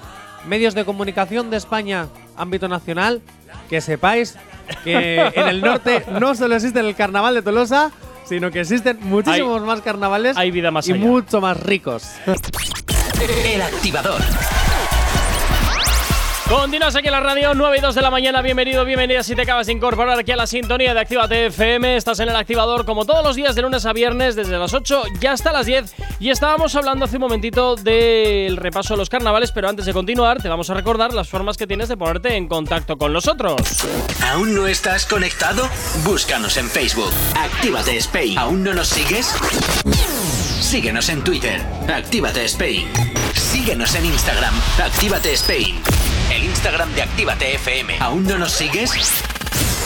[0.47, 3.21] Medios de comunicación de España, ámbito nacional,
[3.69, 4.37] que sepáis
[4.85, 7.91] que en el norte no solo existe el carnaval de Tolosa,
[8.25, 11.01] sino que existen muchísimos más carnavales Hay vida más y allá.
[11.01, 12.05] mucho más ricos.
[13.53, 14.21] El activador.
[16.51, 18.43] Continúas aquí en la radio, 9 y 2 de la mañana.
[18.43, 21.95] Bienvenido, bienvenida si te acabas de incorporar aquí a la sintonía de Actívate FM.
[21.95, 25.05] Estás en el activador como todos los días de lunes a viernes, desde las 8
[25.21, 25.95] y hasta las 10.
[26.19, 30.43] Y estábamos hablando hace un momentito del repaso de los carnavales, pero antes de continuar,
[30.43, 33.61] te vamos a recordar las formas que tienes de ponerte en contacto con nosotros.
[34.33, 35.69] ¿Aún no estás conectado?
[36.03, 37.13] Búscanos en Facebook.
[37.37, 38.37] Actívate Spain.
[38.37, 39.33] ¿Aún no nos sigues?
[40.61, 41.61] Síguenos en Twitter.
[41.89, 42.89] Actívate Spain.
[43.35, 44.55] Síguenos en Instagram.
[44.81, 45.81] Actívate Spain.
[46.61, 47.97] Instagram de Actívate FM.
[48.01, 48.91] ¿Aún no nos sigues?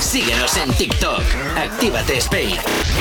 [0.00, 1.22] Síguenos en TikTok.
[1.56, 2.56] Actívate Spain.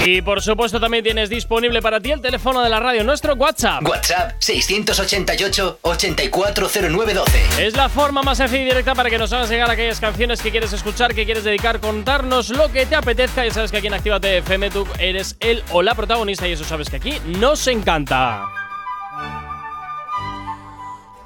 [0.05, 3.81] Y por supuesto también tienes disponible para ti el teléfono de la radio, nuestro WhatsApp.
[3.83, 7.65] WhatsApp 688 840912.
[7.65, 10.51] Es la forma más sencilla y directa para que nos hagas llegar aquellas canciones que
[10.51, 13.43] quieres escuchar, que quieres dedicar, contarnos lo que te apetezca.
[13.43, 16.63] Ya sabes que aquí en Actívate FM tú eres el o la protagonista y eso
[16.63, 18.43] sabes que aquí nos encanta.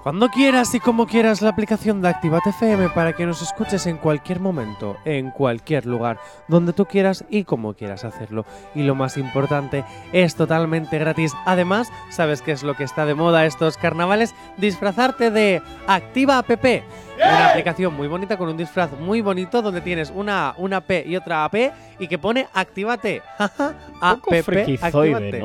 [0.07, 3.97] Cuando quieras y como quieras la aplicación de Activate FM para que nos escuches en
[3.97, 6.17] cualquier momento, en cualquier lugar,
[6.47, 8.45] donde tú quieras y como quieras hacerlo.
[8.73, 11.33] Y lo más importante, es totalmente gratis.
[11.45, 14.33] Además, ¿sabes qué es lo que está de moda estos carnavales?
[14.55, 16.49] Disfrazarte de Activa App.
[16.51, 21.17] Una aplicación muy bonita con un disfraz muy bonito donde tienes una, una P y
[21.17, 23.23] otra AP y que pone Actívate.
[23.37, 25.41] App, Actívate.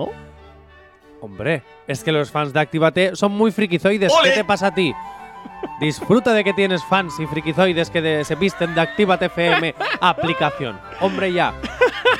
[1.22, 4.12] Hombre, es que los fans de Actívate son muy frikizoides.
[4.22, 4.92] ¿Qué te pasa a ti?
[5.80, 10.78] Disfruta de que tienes fans y frikizoides que de- se visten de Actívate FM aplicación.
[11.00, 11.54] Hombre, ya.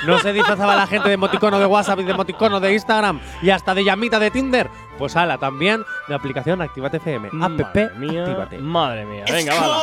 [0.06, 3.50] No se disfrazaba la gente de emoticono de WhatsApp y de emoticono de Instagram y
[3.50, 4.68] hasta de llamita de Tinder.
[4.98, 7.28] Pues ala, también de aplicación Actívate FM.
[7.28, 8.58] App Madre mía, Actívate.
[8.58, 9.24] madre mía.
[9.28, 9.78] Venga, va.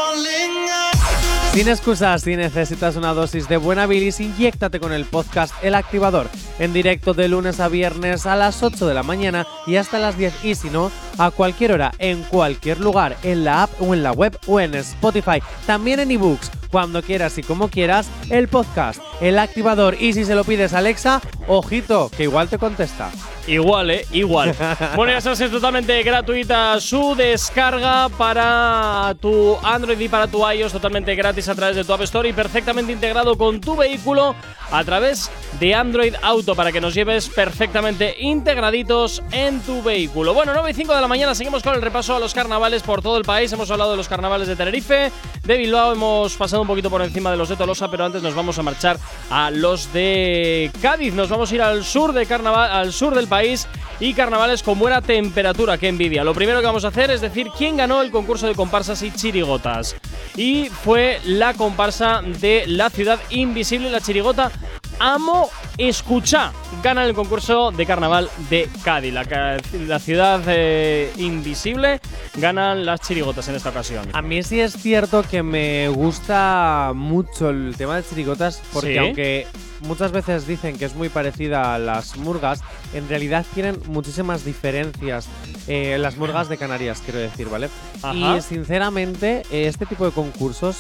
[1.54, 6.30] Sin excusas, si necesitas una dosis de buena bilis, inyéctate con el podcast El Activador,
[6.60, 10.16] en directo de lunes a viernes a las 8 de la mañana y hasta las
[10.16, 14.04] 10 y si no, a cualquier hora, en cualquier lugar, en la app o en
[14.04, 19.02] la web o en Spotify, también en ebooks, cuando quieras y como quieras, el podcast
[19.20, 19.96] El Activador.
[20.00, 23.10] Y si se lo pides Alexa, ojito, que igual te contesta.
[23.50, 24.06] Igual, ¿eh?
[24.12, 24.56] Igual.
[24.96, 30.72] bueno, ya sabes, es totalmente gratuita su descarga para tu Android y para tu iOS,
[30.72, 34.36] totalmente gratis a través de tu App Store y perfectamente integrado con tu vehículo
[34.72, 40.36] a través de Android Auto para que nos lleves perfectamente integraditos en tu vehículo.
[40.36, 43.02] Bueno, 9 y 5 de la mañana seguimos con el repaso a los carnavales por
[43.02, 43.52] todo el país.
[43.52, 45.12] Hemos hablado de los carnavales de Tenerife,
[45.44, 48.36] de Bilbao, hemos pasado un poquito por encima de los de Tolosa, pero antes nos
[48.36, 49.00] vamos a marchar
[49.32, 51.16] a los de Cádiz.
[51.16, 53.39] Nos vamos a ir al sur de carnaval, al sur del país
[54.00, 55.78] y carnavales con buena temperatura.
[55.78, 56.24] Qué envidia.
[56.24, 59.12] Lo primero que vamos a hacer es decir quién ganó el concurso de comparsas y
[59.12, 59.96] chirigotas.
[60.36, 64.52] Y fue la comparsa de la ciudad invisible, la chirigota
[65.00, 66.52] Amo Escucha.
[66.84, 69.14] Gana el concurso de carnaval de Cádiz.
[69.14, 72.00] La, la ciudad eh, invisible
[72.36, 74.08] ganan las chirigotas en esta ocasión.
[74.14, 78.98] A mí sí es cierto que me gusta mucho el tema de chirigotas porque Sí.
[78.98, 79.48] aunque
[79.82, 82.62] muchas veces dicen que es muy parecida a las murgas,
[82.94, 85.28] en realidad tienen muchísimas diferencias.
[85.68, 87.70] eh, las murgas de Canarias, quiero decir, ¿vale?
[88.02, 88.38] Ajá.
[88.38, 90.78] Y sinceramente, eh, este tipo de concursos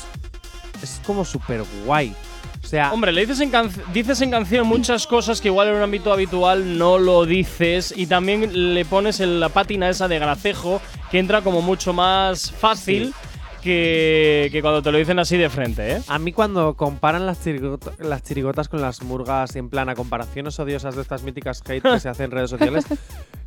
[0.81, 2.15] es como súper guay.
[2.63, 5.75] O sea, Hombre, le dices en, can- dices en canción muchas cosas que igual en
[5.75, 10.19] un ámbito habitual no lo dices y también le pones en la pátina esa de
[10.19, 13.13] gracejo que entra como mucho más fácil
[13.59, 16.01] que, que cuando te lo dicen así de frente, ¿eh?
[16.07, 20.59] A mí cuando comparan las, chirigota- las chirigotas con las murgas en plan a comparaciones
[20.59, 22.85] odiosas de estas míticas hate que se hacen en redes sociales,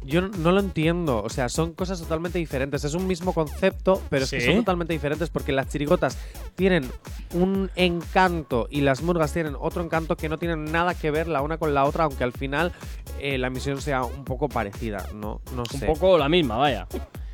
[0.04, 1.22] yo no, lo entiendo.
[1.22, 2.84] O sea, son cosas totalmente diferentes.
[2.84, 6.18] Es un mismo concepto, pero es que son totalmente diferentes porque las chirigotas
[6.54, 6.90] tienen
[7.34, 11.42] un encanto y las murgas tienen otro encanto que no tienen nada que ver la
[11.42, 12.72] una con la otra, aunque al final
[13.20, 15.06] eh, la misión sea un poco parecida.
[15.14, 15.86] No, no Un sé.
[15.86, 16.86] poco la misma, vaya.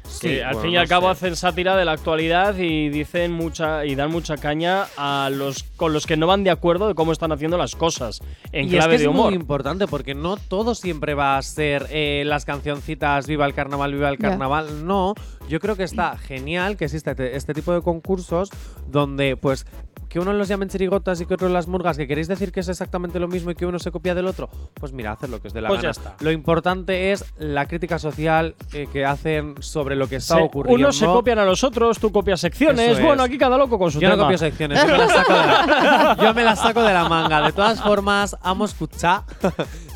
[0.08, 1.12] Sí, Que al bueno, fin y no al cabo sé.
[1.12, 5.92] hacen sátira de la actualidad y dicen mucha y dan mucha caña a los con
[5.92, 8.20] los que no van de acuerdo de cómo están haciendo las cosas
[8.52, 9.26] en y clave es que de es humor.
[9.26, 13.92] muy importante porque no todo siempre va a ser eh, las cancioncitas Viva el carnaval,
[13.92, 14.86] viva el carnaval.
[14.86, 15.14] No,
[15.48, 18.50] yo creo que está genial que exista este, este tipo de concursos
[18.90, 19.66] donde pues
[20.08, 22.68] que uno los llamen chirigotas y que otros las murgas, que queréis decir que es
[22.68, 25.48] exactamente lo mismo y que uno se copia del otro, pues mira, hacer lo que
[25.48, 25.92] es de la Pues gana.
[25.94, 26.16] ya está.
[26.24, 30.74] Lo importante es la crítica social eh, que hacen sobre lo que está Se- ocurriendo.
[30.86, 32.92] unos se copian a los otros, tú copias secciones.
[32.98, 33.28] Eso Bueno, es.
[33.28, 34.24] aquí cada loco con su Yo no tema.
[34.24, 37.42] copio secciones, yo me, las saco de la, yo me las saco de la manga.
[37.42, 39.22] De todas formas, amo escuchar.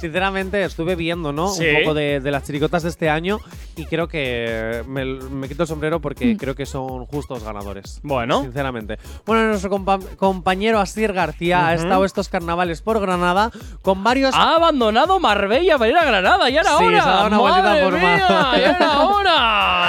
[0.03, 1.49] Sinceramente, estuve viendo, ¿no?
[1.49, 1.65] Sí.
[1.67, 3.39] Un poco de, de las chiricotas de este año
[3.77, 8.01] y creo que me, me quito el sombrero porque creo que son justos ganadores.
[8.03, 8.43] Bueno.
[8.43, 8.99] Sinceramente.
[9.25, 14.35] Bueno, nuestro compa- compañero Asier García ha estado estos carnavales por Granada con varios.
[14.35, 17.03] Ha abandonado Marbella para ir a Granada, ya era Sí, hora.
[17.03, 19.89] se ha dado una vueltita ¡Madre por mía, ya era hora.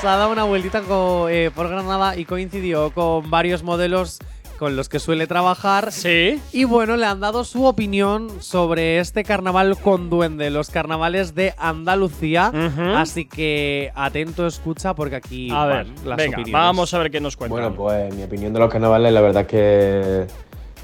[0.00, 0.82] Se ha dado una vueltita
[1.30, 4.18] eh, por Granada y coincidió con varios modelos
[4.60, 5.90] con los que suele trabajar.
[5.90, 6.38] Sí.
[6.52, 11.54] Y bueno, le han dado su opinión sobre este carnaval con duende, los carnavales de
[11.56, 12.52] Andalucía.
[12.96, 16.52] Así que atento escucha porque aquí A ver, van las venga, opiniones.
[16.52, 17.58] vamos a ver qué nos cuentan.
[17.58, 20.26] Bueno, pues mi opinión de los carnavales, la verdad es que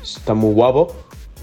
[0.02, 0.96] está muy guapo,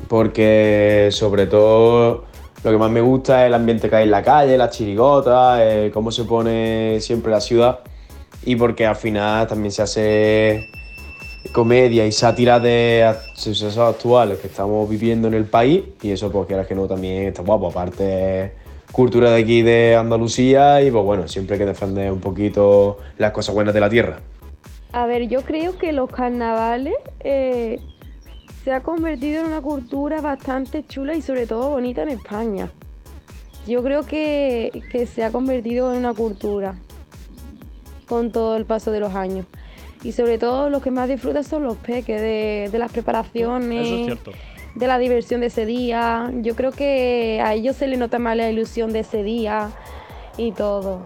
[0.07, 2.25] porque sobre todo
[2.63, 5.59] lo que más me gusta es el ambiente que hay en la calle, las chirigotas,
[5.61, 7.81] eh, cómo se pone siempre la ciudad,
[8.43, 10.69] y porque al final también se hace
[11.51, 16.47] comedia y sátira de sucesos actuales que estamos viviendo en el país, y eso pues
[16.47, 18.53] quieras que no también está guapo, aparte
[18.91, 23.31] cultura de aquí de Andalucía, y pues bueno, siempre hay que defender un poquito las
[23.31, 24.19] cosas buenas de la tierra.
[24.91, 27.79] A ver, yo creo que los carnavales eh,
[28.63, 32.69] se ha convertido en una cultura bastante chula y sobre todo bonita en España.
[33.67, 36.75] Yo creo que, que se ha convertido en una cultura
[38.07, 39.47] con todo el paso de los años.
[40.03, 43.95] Y sobre todo los que más disfrutan son los peques de, de las preparaciones, Eso
[43.95, 44.31] es cierto.
[44.75, 46.31] de la diversión de ese día.
[46.41, 49.69] Yo creo que a ellos se les nota más la ilusión de ese día
[50.37, 51.03] y todo.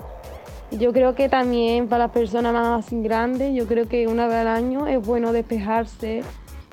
[0.71, 4.47] Yo creo que también para las personas más grandes, yo creo que una vez al
[4.47, 6.23] año es bueno despejarse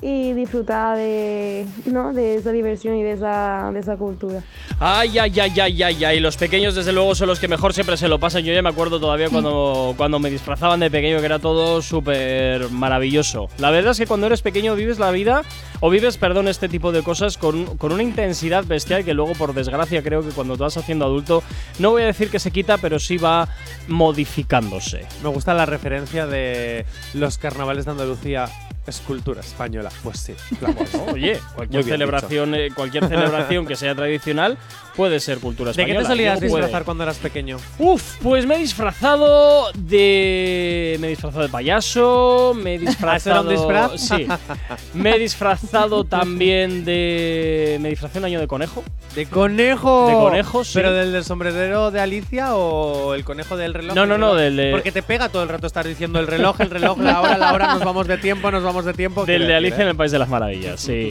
[0.07, 2.13] y disfrutar de, ¿no?
[2.13, 4.43] de esa diversión y de esa, de esa cultura.
[4.79, 6.21] Ay, ay, ay, ay, ay, ay.
[6.21, 8.45] Los pequeños, desde luego, son los que mejor siempre se lo pasan.
[8.45, 12.69] Yo ya me acuerdo todavía cuando, cuando me disfrazaban de pequeño, que era todo súper
[12.69, 13.49] maravilloso.
[13.57, 15.41] La verdad es que cuando eres pequeño vives la vida,
[15.81, 19.55] o vives, perdón, este tipo de cosas con, con una intensidad bestial que luego, por
[19.55, 21.43] desgracia, creo que cuando te vas haciendo adulto,
[21.79, 23.49] no voy a decir que se quita, pero sí va
[23.89, 25.07] modificándose.
[25.23, 28.51] Me gusta la referencia de los carnavales de Andalucía,
[28.87, 29.91] es cultura española.
[30.03, 30.75] Pues sí, claro.
[30.95, 31.13] ¿no?
[31.13, 34.59] Oye, cualquier celebración, eh, cualquier celebración que sea tradicional
[34.97, 36.01] puede ser cultura ¿De española.
[36.01, 36.51] qué te solías puede.
[36.53, 37.59] disfrazar cuando eras pequeño?
[37.79, 43.43] Uf, pues me he disfrazado de me he disfrazado de payaso, me he disfrazado.
[43.43, 44.01] un disfraz?
[44.01, 44.27] Sí.
[44.95, 47.79] Me he disfrazado también de.
[47.81, 48.85] Me disfrazé un año de conejo.
[49.15, 50.07] ¡De conejo!
[50.09, 50.73] De conejo, sí.
[50.75, 53.95] ¿Pero del, del sombrerero de Alicia o el conejo del reloj?
[53.95, 56.61] No, no, no, del de- Porque te pega todo el rato estar diciendo el reloj,
[56.61, 59.25] el reloj, la hora, la hora, nos vamos de tiempo, nos vamos de tiempo.
[59.27, 61.11] Del de Alicia en el País de las Maravillas, sí.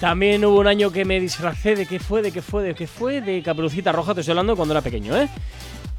[0.00, 2.86] También hubo un año que me disfracé de qué fue, de qué fue, de qué
[2.86, 5.28] fue, de Caperucita Roja, te estoy hablando cuando era pequeño, ¿eh?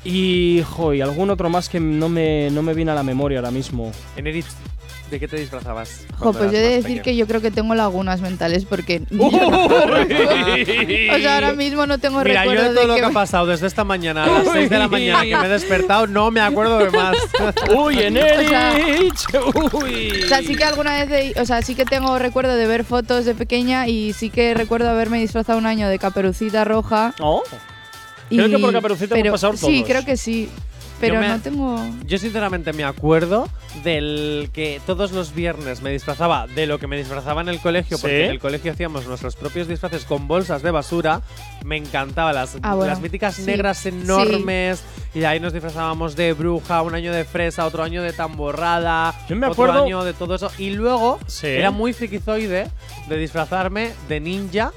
[0.03, 3.37] Y, jo, y algún otro más que no me, no me viene a la memoria
[3.37, 3.91] ahora mismo.
[4.15, 4.47] En Erich,
[5.11, 6.05] ¿de qué te disfrazabas?
[6.17, 9.01] Jo, pues yo he de decir que yo creo que tengo lagunas mentales porque.
[9.19, 9.29] o
[11.19, 13.11] sea, ahora mismo no tengo Mira, yo recuerdo de todo de lo que que ha
[13.11, 16.31] pasado desde esta mañana a las 6 de la mañana que me he despertado, no
[16.31, 17.15] me acuerdo de más.
[17.77, 19.21] ¡Uy, en Erich!
[19.73, 20.21] ¡Uy!
[20.23, 22.83] O sea, sí que alguna vez, he- o sea, sí que tengo recuerdo de ver
[22.85, 27.13] fotos de pequeña y sí que recuerdo haberme disfrazado un año de caperucita roja.
[27.19, 27.43] Oh,
[28.29, 29.87] Y, Creo que por Caperucita hemos pero, pasado Sí, todos.
[29.89, 30.49] creo que sí.
[31.01, 31.85] Pero me- no tengo.
[32.05, 33.47] Yo sinceramente me acuerdo
[33.83, 37.97] del que todos los viernes me disfrazaba de lo que me disfrazaba en el colegio,
[37.97, 38.01] Sí.
[38.01, 41.21] porque en el colegio hacíamos nuestros propios disfraces con bolsas de basura.
[41.65, 42.91] Me encantaba las, Ah, bueno.
[42.91, 43.43] las míticas Sí.
[43.43, 44.83] negras enormes.
[45.13, 49.35] Y ahí nos disfrazábamos de bruja, un año de fresa, otro año de tamborrada, Yo
[49.35, 50.51] me otro año de todo eso.
[50.57, 51.47] Y luego Sí.
[51.47, 52.67] era muy frikizoide
[53.09, 54.71] de disfrazarme de ninja.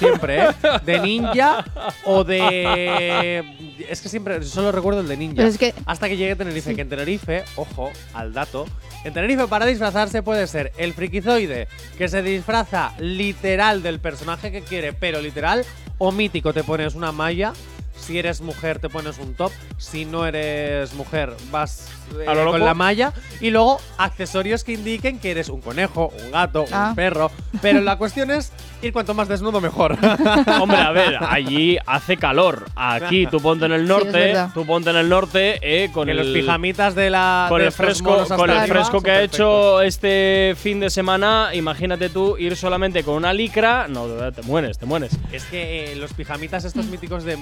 [0.00, 0.48] Siempre, ¿eh?
[0.84, 1.64] De ninja
[2.04, 3.44] o de.
[3.88, 5.36] Es que siempre, solo recuerdo el de ninja.
[5.36, 8.66] Pero es que- Hasta que llegue a Tenerife, que en Tenerife, ojo al dato,
[9.04, 14.62] en Tenerife para disfrazarse puede ser el frikizoide que se disfraza literal del personaje que
[14.62, 15.64] quiere, pero literal,
[15.98, 17.52] o mítico, te pones una malla.
[18.00, 19.52] Si eres mujer, te pones un top.
[19.78, 22.58] Si no eres mujer, vas eh, A lo loco.
[22.58, 23.12] con la malla.
[23.40, 26.88] Y luego, accesorios que indiquen que eres un conejo, un gato, Ah.
[26.90, 27.30] un perro.
[27.62, 29.92] Pero la cuestión es ir cuanto más desnudo, mejor.
[30.60, 32.66] Hombre, a ver, allí hace calor.
[32.74, 36.16] Aquí tú ponte en el norte, tú ponte en el norte, eh, con que el
[36.18, 37.46] los pijamitas de la.
[37.48, 42.08] con de el fresco, con el fresco que ha hecho este fin de semana, imagínate
[42.08, 45.12] tú ir solamente con una licra, no, de verdad, te mueres, te mueres.
[45.32, 47.36] Es que eh, los pijamitas estos míticos de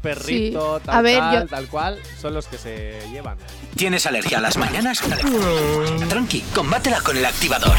[0.00, 0.82] Perrito, Sí.
[0.86, 3.36] tal, A ver, tal, yo- tal cual, son los que se llevan.
[3.76, 5.00] ¿Tienes alergia a las mañanas?
[6.08, 7.76] Tranqui, combátela con el activador.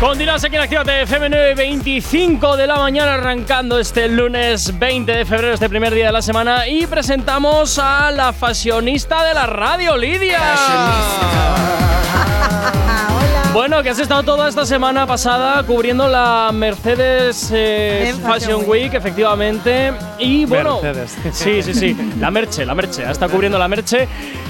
[0.00, 5.54] Continuas aquí en Actívate FM 9.25 de la mañana arrancando este lunes 20 de febrero,
[5.54, 10.38] este primer día de la semana y presentamos a la fashionista de la radio, Lidia.
[13.56, 19.94] Bueno, que has estado toda esta semana pasada cubriendo la Mercedes eh, Fashion Week, efectivamente.
[20.18, 21.16] Y bueno, Mercedes.
[21.32, 24.08] sí, sí, sí, la merche, la merche, ha estado cubriendo la merche.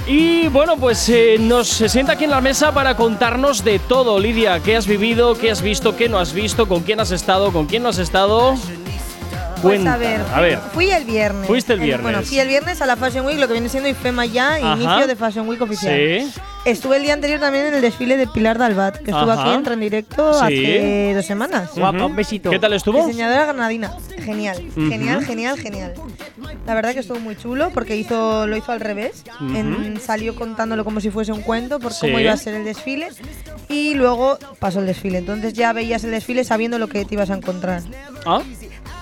[0.09, 4.19] Y bueno, pues eh, nos se sienta aquí en la mesa para contarnos de todo,
[4.19, 4.59] Lidia.
[4.59, 5.39] ¿Qué has vivido?
[5.39, 5.95] ¿Qué has visto?
[5.95, 6.67] ¿Qué no has visto?
[6.67, 7.53] ¿Con quién has estado?
[7.53, 8.57] ¿Con quién no has estado?
[9.63, 10.59] Pues a ver, a ver.
[10.75, 11.47] fui el viernes.
[11.47, 12.03] Fuiste el viernes.
[12.03, 14.75] bueno, fui el viernes a la Fashion Week, lo que viene siendo IFEMA ya, Ajá.
[14.75, 15.95] inicio de Fashion Week oficial.
[15.95, 16.41] Sí.
[16.67, 19.43] Estuve el día anterior también en el desfile de Pilar Dalbat, que estuvo Ajá.
[19.43, 20.41] aquí en en directo Sí.
[20.45, 21.71] hace dos semanas.
[21.77, 22.51] Guapa, un besito.
[22.51, 23.07] ¿Qué tal estuvo?
[23.07, 23.93] Diseñadora granadina.
[24.19, 24.89] Genial, Ujú.
[24.91, 25.95] genial, genial, genial.
[26.67, 29.23] La verdad que estuvo muy chulo porque hizo, lo hizo al revés.
[29.41, 32.23] En- salió contándolo como si fuese un cuento por cómo Sí.
[32.25, 33.09] iba a ser el desfile.
[33.69, 35.19] Y luego pasó el desfile.
[35.19, 37.83] Entonces ya veías el desfile sabiendo lo que te ibas a encontrar.
[38.25, 38.43] ¿Ah?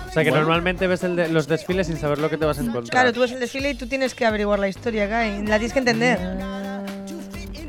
[0.09, 2.59] O sea que normalmente ves el de- los desfiles sin saber lo que te vas
[2.59, 2.91] a encontrar.
[2.91, 5.43] Claro, tú ves el desfile y tú tienes que averiguar la historia, Kai.
[5.47, 6.19] La tienes que entender.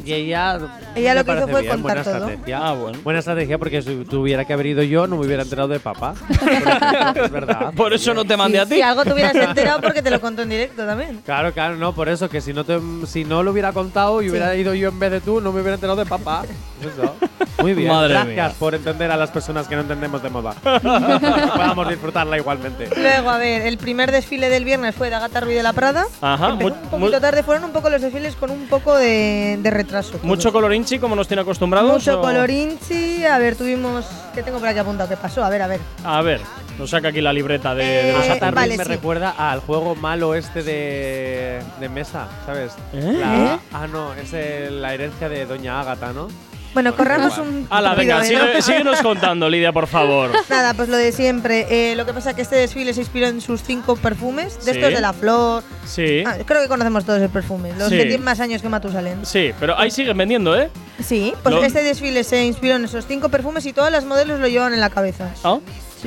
[0.06, 0.60] Y ella.
[0.96, 2.30] Ella lo que hizo fue bien, contar buena todo.
[2.30, 2.60] Estrategia.
[2.62, 3.00] Ah, bueno.
[3.04, 6.14] Buena estrategia porque si tuviera que haber ido yo, no me hubiera enterado de papá.
[7.16, 7.74] Es verdad.
[7.76, 8.76] Por eso no te mandé a ti.
[8.76, 11.22] Si algo te hubieras enterado porque te lo contó en directo también.
[11.26, 14.30] Claro, claro, no, por eso, que si no, te, si no lo hubiera contado y
[14.30, 16.44] hubiera ido yo en vez de tú, no me hubiera enterado de papá.
[16.82, 17.16] Eso.
[17.62, 18.52] Muy bien, Madre gracias mía.
[18.60, 20.54] por entender a las personas que no entendemos de moda.
[20.62, 22.90] Podamos disfrutarla igualmente.
[22.96, 26.06] Luego, a ver, el primer desfile del viernes fue de Agatha Ruiz de la Prada.
[26.22, 26.54] Ajá.
[26.54, 29.95] Un poquito tarde, fueron un poco los desfiles con un poco de, de retraso.
[30.04, 30.24] Todos.
[30.24, 31.92] mucho colorinchi, como nos tiene acostumbrados.
[31.92, 33.26] Mucho o- colorinchi.
[33.26, 34.06] A ver, tuvimos.
[34.34, 35.10] ¿Qué tengo por aquí apuntado?
[35.10, 35.44] ¿Qué pasó?
[35.44, 35.80] A ver, a ver.
[36.04, 36.42] A ver,
[36.78, 38.90] nos saca aquí la libreta de, de los Eh, vale, me sí.
[38.90, 42.74] recuerda al juego malo este de, de mesa, ¿sabes?
[42.94, 43.18] ¿Eh?
[43.20, 46.28] La- Ah, no, es el- la herencia de Doña Ágata, ¿no?
[46.76, 47.66] Bueno, corramos un.
[47.72, 48.40] Ala, tupido venga, velo.
[48.46, 50.30] sigue- síguenos contando, Lidia, por favor.
[50.50, 51.66] Nada, pues lo de siempre.
[51.70, 54.58] Eh, lo que pasa es que este desfile se inspiró en sus cinco perfumes.
[54.64, 54.78] De Sí.
[54.80, 55.64] estos de la flor.
[55.88, 56.24] Sí.
[56.28, 57.72] Ah, creo que conocemos todos el perfume.
[57.80, 57.96] Los Sí.
[57.98, 59.26] que tienen más años que Matusalén.
[59.26, 60.70] Sí, pero ahí siguen vendiendo, ¿eh?
[61.04, 64.40] Sí, pues Lo- este desfile se inspiró en esos cinco perfumes y todas las modelos
[64.40, 65.30] lo llevan en la cabeza.
[65.44, 65.60] ¿Ah?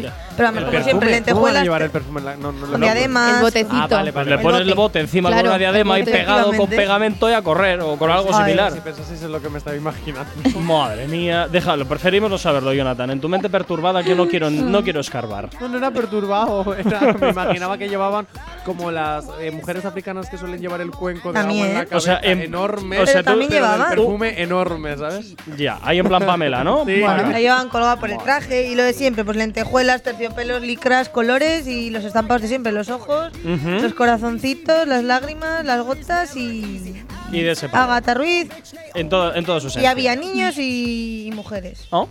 [0.02, 0.08] Sí.
[0.36, 1.62] Pero vamos, El como perfume, siempre, ¿Cómo a lentejuelas.
[1.64, 2.20] llevar el perfume?
[2.20, 3.36] en la- No, no, Con no, diademas.
[3.36, 3.70] El botecito.
[3.74, 4.36] Ah, vale, Pues vale.
[4.36, 5.00] le pones el bote.
[5.00, 8.28] encima Claro, con una diadema y pegado con pegamento y a correr o con algo
[8.32, 8.72] Ay, similar.
[8.72, 10.30] Si pensaseis en lo que me estaba imaginando.
[10.60, 13.10] Madre mía, déjalo, preferimos no saberlo, Jonathan.
[13.10, 15.48] En tu mente perturbada yo no quiero, no quiero escarbar.
[15.60, 16.74] No, no era perturbado.
[16.78, 18.26] era- me imaginaba que llevaban
[18.64, 21.64] como las eh, mujeres africanas que suelen llevar el cuenco de También.
[21.64, 23.00] agua en la cabeza O sea, en- enorme.
[23.00, 23.88] o sea, Pero tú- también llevaban.
[23.88, 25.34] perfume enorme, ¿sabes?
[25.56, 26.84] Ya, ahí en plan Pamela, ¿no?
[26.84, 27.00] Sí.
[27.00, 27.28] Vale.
[27.32, 31.66] La llevaban colgada por el traje y lo de siempre, pues lentejuelas, terciopelos, licras, colores
[31.66, 37.42] y los estampados de siempre, los ojos, los corazoncitos, las lágrimas, las gotas y Y
[37.42, 37.84] de ese palo.
[37.84, 38.48] Agatha Ruiz
[38.94, 41.86] En, todo, en toda su y había niños y, mujeres.
[41.90, 42.08] Oh,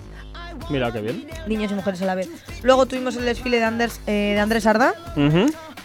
[0.69, 1.27] Mira qué bien.
[1.47, 2.29] Niños y mujeres a la vez.
[2.63, 4.93] Luego tuvimos el desfile de Anders, eh, de Andrés Arda,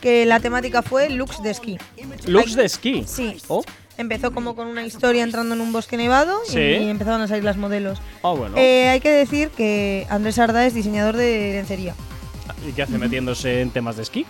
[0.00, 1.78] que la temática fue looks de esquí.
[2.26, 3.04] Looks de esquí.
[3.06, 3.36] Sí.
[3.48, 3.62] Oh,
[4.02, 6.58] Empezó como con una historia entrando en un bosque nevado Sí.
[6.58, 8.00] y empezaron a salir las modelos.
[8.24, 8.56] ah, bueno.
[8.58, 11.94] Eh, hay que decir que Andrés Arda es diseñador de lencería.
[12.68, 14.26] ¿Y qué hace metiéndose en temas de esquí?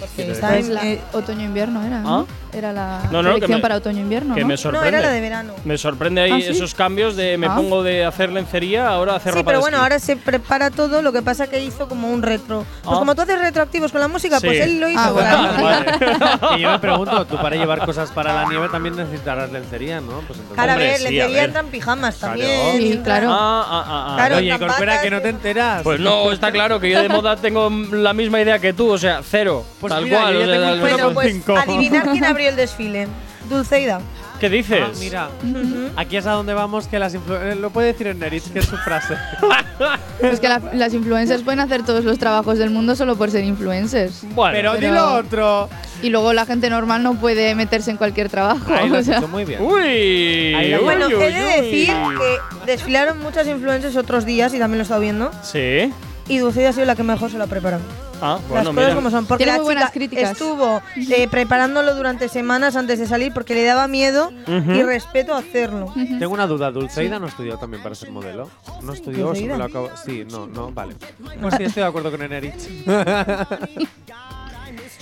[0.00, 2.00] Porque Pues está en- la- eh, otoño-invierno era.
[2.00, 2.02] ¿Ah?
[2.02, 2.26] ¿no?
[2.52, 4.34] Era la No, no, que selección me- para otoño-invierno.
[4.34, 4.46] Que ¿no?
[4.46, 4.88] me no, sorprende.
[4.88, 5.52] era la de verano.
[5.64, 6.46] Me sorprende ahí ¿Ah, sí?
[6.48, 7.54] esos cambios de me Ah.
[7.56, 9.82] pongo de hacer lencería, ahora hacer Sí, ropa pero de bueno, esquí.
[9.84, 12.64] ahora se prepara todo, lo que pasa que hizo como un retro.
[12.82, 12.98] Pues Ah.
[12.98, 14.62] como tú haces retroactivos con la música, pues Sí.
[14.62, 15.62] él lo hizo Ah, bueno.
[15.62, 15.86] Vale.
[16.58, 20.20] y yo me pregunto, tú para llevar cosas para la nieve también necesitarás lencería, ¿no?
[20.26, 20.56] Pues entonces.
[20.56, 21.44] Cara, a Hombre, ver, sí, a lencería ver.
[21.44, 22.32] entran pijamas Claro.
[22.38, 22.76] también.
[22.78, 23.28] Sí, claro.
[23.30, 23.36] Ah,
[23.68, 24.14] ah, ah, ah.
[24.16, 25.30] Claro, Oye, Corcuera, que no te eh.
[25.30, 25.82] enteras.
[25.82, 28.98] Pues no, está claro que yo de moda tengo la misma idea que tú, o
[28.98, 29.64] sea, cero.
[29.80, 31.10] Pues tal cual.
[31.14, 31.56] pues cinco.
[31.56, 33.08] adivinar quién abrió el desfile.
[33.50, 34.00] Dulceida.
[34.38, 34.80] ¿Qué dices?
[34.84, 35.28] Ah, mira,
[35.96, 38.60] aquí es a donde vamos que las influ- eh, lo puede decir en Neritz, que
[38.60, 39.14] es su frase.
[40.20, 43.42] Es que la- las influencers pueden hacer todos los trabajos del mundo solo por ser
[43.44, 44.22] influencers.
[44.34, 45.68] Bueno, Pero, pero- dilo otro.
[46.02, 48.72] Y luego la gente normal no puede meterse en cualquier trabajo.
[48.72, 49.60] Ahí lo o has sea, hecho muy bien.
[49.62, 51.62] Uy, Ahí la- uy, Bueno, uy, he de uy.
[51.62, 55.30] decir que desfilaron muchas influencers otros días y también lo he estado viendo.
[55.42, 55.92] Sí.
[56.28, 57.82] Y Dulceida ha sido la que mejor se lo ha preparado.
[58.20, 58.94] Ah, Las bueno, cosas mira.
[58.94, 59.26] como son.
[59.26, 60.32] Porque Tiene la muy buenas chica críticas.
[60.32, 64.72] estuvo eh, preparándolo durante semanas antes de salir porque le daba miedo Ujú.
[64.72, 65.92] y respeto hacerlo.
[65.94, 68.48] Tengo una duda, Dulceida no estudió también para ser modelo.
[68.82, 69.58] ¿No estudió se me ¿Dulceida?
[69.58, 69.90] lo acabo?
[70.04, 70.94] Sí, no, no, vale.
[71.40, 72.54] Pues sí, estoy de acuerdo con Enerich.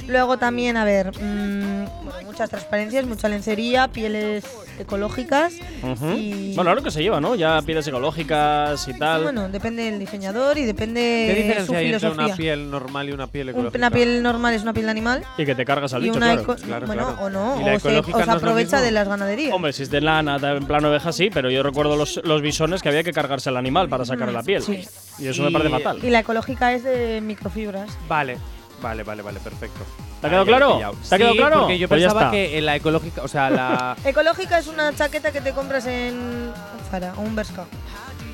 [0.07, 4.45] Luego también, a ver, mm, bueno, muchas transparencias, mucha lencería, pieles
[4.79, 5.55] ecológicas.
[5.83, 6.13] Ujú.
[6.17, 7.35] y- Bueno, ahora que se lleva, ¿no?
[7.35, 9.23] Ya pieles ecológicas y tal.
[9.25, 13.13] Bueno, depende del diseñador y ¿Qué depende su diferencia hay entre una piel normal y
[13.13, 13.79] una piel ecológica?
[13.79, 16.17] Una piel normal es una piel de animal y que te cargas al y bicho,
[16.19, 16.57] una claro.
[16.57, 17.23] claro, bueno, claro.
[17.25, 19.53] o no, ¿Y la o se, ecológica o se aprovecha de las ganaderías.
[19.55, 22.83] Hombre, si es de lana, en plan oveja, sí, pero yo recuerdo los, los bisones
[22.83, 24.63] que había que cargarse al animal para sacar la piel.
[24.63, 24.85] Mm, sí.
[25.19, 25.99] Y eso me Y- parece fatal.
[26.05, 27.91] Y la ecológica es de microfibras.
[28.09, 28.39] Vale,
[28.87, 29.85] vale, vale, vale, perfecto.
[30.21, 30.79] ¿Te ha quedado claro?
[31.09, 31.59] ¿Te ha quedado Sí, claro?
[31.61, 32.31] Porque yo Pues ya pensaba está.
[32.33, 33.97] que en la ecológica, o sea, la.
[34.05, 36.53] Ecológica es una chaqueta que te compras en
[36.91, 37.65] Zara o un Bershka.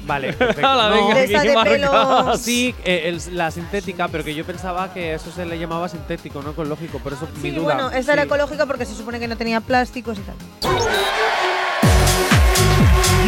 [0.04, 0.66] Vale, perfecto.
[0.68, 1.74] Ala, No, venga, de esa ¿qué de marcas?
[1.74, 5.88] pelo- Sí, eh, el- la sintética, pero que yo pensaba que eso se le llamaba
[5.88, 7.64] sintético, no ecológico, por eso mi Sí, duda.
[7.74, 8.26] bueno, esta era Sí.
[8.26, 10.34] ecológica porque se supone que no tenía plásticos y tal.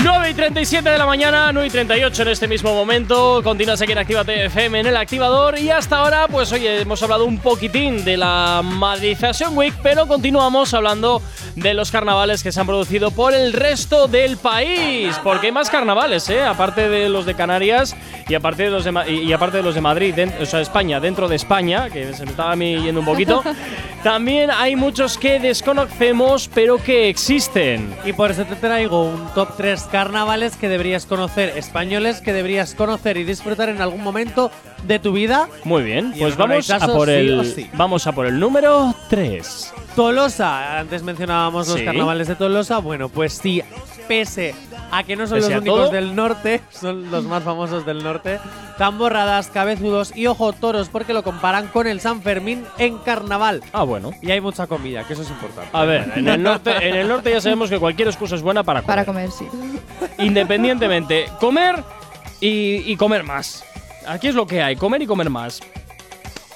[0.05, 3.41] 9 y 37 de la mañana, 9 y 38 en este mismo momento.
[3.43, 5.59] Continúas aquí en Actívate FM en el activador.
[5.59, 10.07] Y hasta ahora, pues oye, hemos hablado un poquitín de la Madrid Fashion Week, pero
[10.07, 11.23] continuamos hablando
[11.57, 15.19] de los carnavales que se han producido por el resto del país.
[15.23, 16.43] Porque hay más carnavales, ¿eh?
[16.43, 17.97] Aparte de los de Canarias
[18.29, 21.01] y aparte de los de, Ma- y aparte de, los de Madrid, o sea, España,
[21.01, 23.43] dentro de España, que se me estaba a mí yendo un poquito.
[24.03, 27.95] también hay muchos que desconocemos, pero que existen.
[28.05, 32.75] Y por eso te traigo un top 3 carnavales que deberías conocer, españoles que deberías
[32.75, 34.51] conocer y disfrutar en algún momento
[34.89, 35.49] de tu vida.
[35.63, 37.71] Muy bien, Y pues vamos a por sí el sí.
[37.75, 39.73] vamos a por el número 3.
[39.97, 41.85] Tolosa, antes mencionábamos los Sí.
[41.85, 42.79] carnavales de Tolosa.
[42.79, 43.63] Bueno, pues sí,
[44.09, 44.55] pese
[44.91, 45.91] a que no son Pese los únicos todo.
[45.91, 48.41] del norte, son los más famosos del norte,
[48.77, 53.63] tamborradas, cabezudos y ojo toros, porque lo comparan con el San Fermín en carnaval.
[53.73, 54.11] Ah, bueno.
[54.21, 55.71] Y hay mucha comida, que eso es importante.
[55.73, 58.63] A ver, en el norte en el norte ya sabemos que cualquier excusa es buena
[58.65, 58.87] para comer.
[58.97, 59.47] Para comer, sí.
[60.19, 61.83] Independientemente, comer
[62.41, 63.65] y, y comer más.
[64.07, 65.61] Aquí es lo que hay, comer y comer más.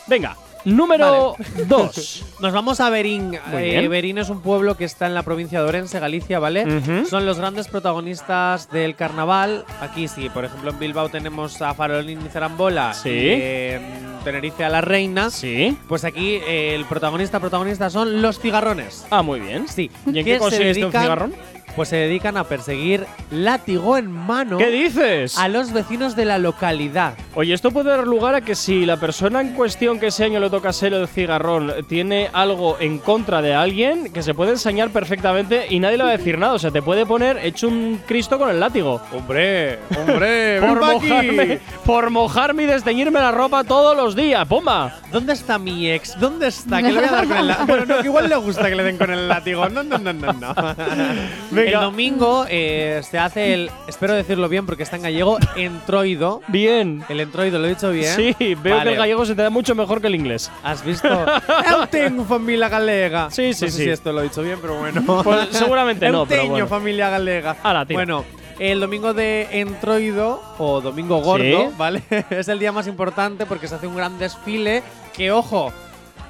[0.06, 1.34] Venga, número
[1.66, 2.24] 2.
[2.40, 3.38] Nos vamos a Berín.
[3.52, 3.88] Eh.
[3.88, 7.04] Berín es un pueblo que está en la provincia de Orense, Galicia, ¿vale?
[7.06, 9.64] Son los grandes protagonistas del carnaval.
[9.80, 12.94] Aquí sí, por ejemplo, en Bilbao tenemos a Farolín y Zarambola.
[12.94, 13.10] Sí.
[13.10, 13.82] En
[14.24, 15.30] Tenerife a la Reina.
[15.30, 15.76] Sí.
[15.88, 19.06] Pues aquí eh, el protagonista, protagonista son los cigarrones.
[19.10, 19.68] Ah, muy bien.
[19.68, 19.90] Sí.
[20.06, 21.34] ¿Y en qué consiste un cigarrón?
[21.78, 25.38] Pues se dedican a perseguir látigo en mano ¿Qué dices?
[25.38, 27.14] a los vecinos de la localidad.
[27.36, 30.40] Oye, esto puede dar lugar a que si la persona en cuestión que ese año
[30.40, 34.90] le toca ser el cigarrón tiene algo en contra de alguien, que se puede ensañar
[34.90, 36.54] perfectamente y nadie le va a decir nada.
[36.54, 39.00] O sea, te puede poner hecho un Cristo con el látigo.
[39.12, 44.48] Hombre, hombre, por, mojarme, por mojarme y desteñirme la ropa todos los días.
[44.48, 44.96] ¡Pumba!
[45.12, 46.18] ¿Dónde está mi ex?
[46.18, 46.82] ¿Dónde está?
[46.82, 47.66] Que le voy a dar con el látigo.
[47.68, 49.68] Bueno, no, que igual le gusta que le den con el látigo.
[49.68, 50.54] No, no, no, no, no.
[51.52, 51.67] Venga, Venga.
[51.74, 56.40] El domingo eh, se hace el, espero decirlo bien porque está en gallego, entroido.
[56.48, 57.02] Bien.
[57.08, 58.14] El entroido, ¿lo he dicho bien?
[58.16, 58.84] Sí, veo Vale.
[58.84, 60.50] que el gallego se te da mucho mejor que el inglés.
[60.62, 61.08] ¿Has visto?
[61.70, 63.30] Eu tengo familia galega.
[63.30, 63.84] Sí, sí, no sé sí.
[63.84, 65.02] si esto lo he dicho bien, pero bueno.
[65.24, 66.66] Pues seguramente no, pero bueno.
[66.66, 67.56] familia galega.
[67.62, 67.98] Ala, tira.
[67.98, 68.24] Bueno,
[68.58, 71.74] el domingo de entroido o domingo gordo, Sí.
[71.76, 72.02] ¿vale?
[72.30, 74.82] es el día más importante porque se hace un gran desfile
[75.16, 75.72] que, ojo,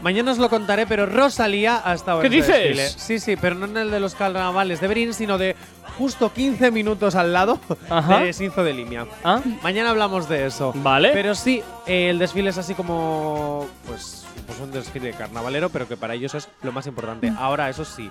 [0.00, 2.48] Mañana os lo contaré, pero Rosalía ha estado ¿Qué en dices?
[2.54, 2.88] desfile.
[2.88, 5.56] Sí, sí, pero no en el de los carnavales de Berín, sino de
[5.98, 7.58] justo 15 minutos al lado
[7.90, 8.20] Ajá.
[8.20, 9.06] de Sinzo de Limia.
[9.24, 10.72] Ah, Mañana hablamos de eso.
[10.76, 11.10] vale.
[11.12, 13.66] Pero sí, eh, el desfile es así como.
[13.86, 17.32] Pues, pues un desfile carnavalero, pero que para ellos es lo más importante.
[17.36, 18.08] Ahora, eso sí.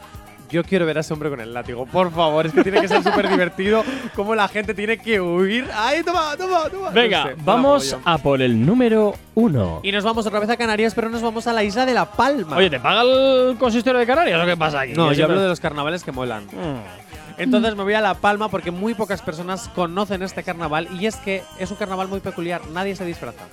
[0.50, 2.45] Yo quiero ver a ese hombre con el látigo, por favor.
[2.45, 3.84] Es que tiene que ser súper divertido.
[4.16, 5.68] Cómo la gente tiene que huir.
[5.76, 6.89] ¡Ay, toma, toma, toma!
[6.91, 9.82] Venga, No sé, mola vamos a por el número uno.
[9.84, 12.06] Y nos vamos otra vez a Canarias, pero nos vamos a la isla de La
[12.06, 12.56] Palma.
[12.56, 14.93] Oye, ¿te paga el consistorio de Canarias o qué pasa aquí?
[14.93, 16.45] no, yo hablo de los carnavales que molan.
[16.45, 17.08] Mm.
[17.38, 21.18] Entonces me voy a La Palma porque muy pocas personas conocen este carnaval y es
[21.18, 23.43] que es un carnaval muy peculiar, nadie se disfraza.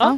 [0.00, 0.16] Ah.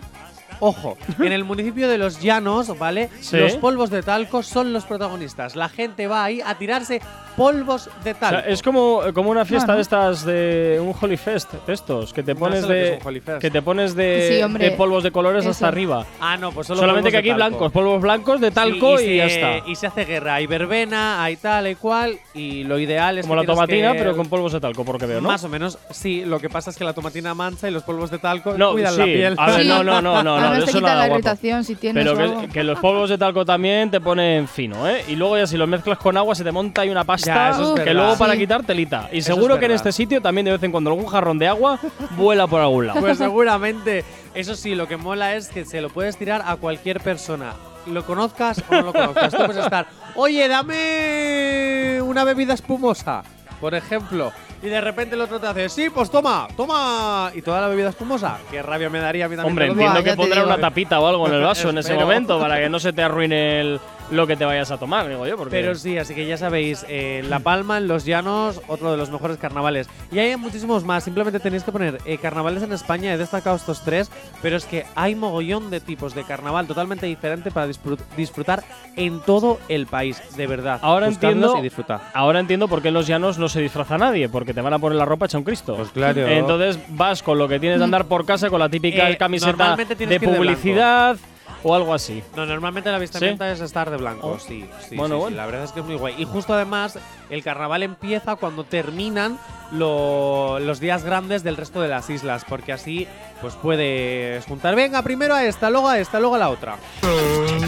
[0.60, 3.10] Ojo, en el municipio de Los Llanos, ¿vale?
[3.20, 3.36] Sí.
[3.36, 5.56] Los polvos de talco son los protagonistas.
[5.56, 7.00] La gente va ahí a tirarse
[7.36, 8.40] polvos de O talco.
[8.40, 9.76] sea, es como, como una fiesta Bueno.
[9.76, 12.68] de estas de un Holy Fest, de estos, que te No pones sé lo
[13.12, 15.50] que de que te pones de, Sí, hombre, de polvos de colores eso.
[15.50, 16.04] hasta arriba.
[16.20, 17.46] Ah, no, pues solo Solamente que aquí talco.
[17.48, 19.70] blancos, polvos blancos de talco Sí, y, se- ya está.
[19.70, 20.34] Y se hace guerra.
[20.36, 22.18] Hay verbena, hay tal y cual.
[22.34, 24.94] Y lo ideal es como la que tomatina, que- pero con polvos de talco, por
[24.94, 25.28] lo que veo, ¿no?
[25.28, 26.24] Más o menos, sí.
[26.24, 28.92] Lo que pasa es que la tomatina mancha y los polvos de talco No, cuidan
[28.94, 28.98] sí.
[28.98, 29.34] la piel.
[29.38, 29.68] A ver, Sí.
[29.68, 31.18] no, no, no, no, no, Además de te eso quita nada la guapo.
[31.20, 34.88] irritación si tienes Pero o que, que los polvos de talco también te ponen fino,
[34.88, 35.04] ¿eh?
[35.08, 37.50] Y luego ya si los mezclas con agua se te monta ahí una pasta Ya,
[37.50, 38.38] eso es que luego para Sí.
[38.40, 39.08] quitar telita.
[39.12, 41.38] Y Eso seguro es que en este sitio también de vez en cuando algún jarrón
[41.38, 41.78] de agua
[42.16, 43.00] vuela por algún lado.
[43.00, 44.04] Pues seguramente.
[44.34, 47.52] Eso sí, lo que mola es que se lo puedes tirar a cualquier persona.
[47.86, 49.30] Lo conozcas o no lo conozcas.
[49.32, 53.22] Tú puedes estar, oye, dame una bebida espumosa,
[53.60, 54.32] por ejemplo.
[54.62, 57.30] Y de repente el otro te hace, sí, pues toma, toma.
[57.34, 58.38] Y toda la bebida espumosa.
[58.50, 59.50] Qué rabia me daría a mí también.
[59.52, 62.40] Hombre, entiendo que ya pondrá una tapita o algo en el vaso en ese momento
[62.40, 65.36] para que no se te arruine el- lo que te vayas a tomar, digo yo.
[65.36, 68.96] Porque Pero sí, así que ya sabéis, eh, La Palma, en Los Llanos, otro de
[68.96, 69.88] los mejores carnavales.
[70.12, 73.82] Y hay muchísimos más, simplemente tenéis que poner eh, carnavales en España, he destacado estos
[73.82, 74.10] tres,
[74.42, 78.62] pero es que hay mogollón de tipos de carnaval totalmente diferente para disfrut- disfrutar
[78.96, 80.78] en todo el país, de verdad.
[80.82, 82.00] Ahora entiendo- y disfrutad.
[82.14, 84.78] Ahora entiendo por qué en los llanos no se disfraza nadie, porque te van a
[84.78, 85.74] poner la ropa hecha un Cristo.
[85.76, 86.26] Pues claro.
[86.26, 89.76] Entonces vas con lo que tienes de andar por casa, con la típica Eh, camiseta
[89.76, 91.16] de publicidad
[91.62, 92.22] o algo así.
[92.36, 94.38] No, normalmente la vestimenta es estar de blanco, Oh.
[94.38, 95.36] sí, sí, Bueno, sí, sí, bueno.
[95.36, 96.14] La verdad es que es muy guay.
[96.18, 96.98] Y justo además,
[97.30, 99.38] el carnaval empieza cuando terminan
[99.72, 103.06] lo- los días grandes del resto de las islas, porque así
[103.40, 106.76] pues puedes juntar, venga, primero a esta, luego a esta, luego a la otra.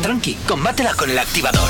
[0.03, 1.68] Tranqui, combátela con el activador.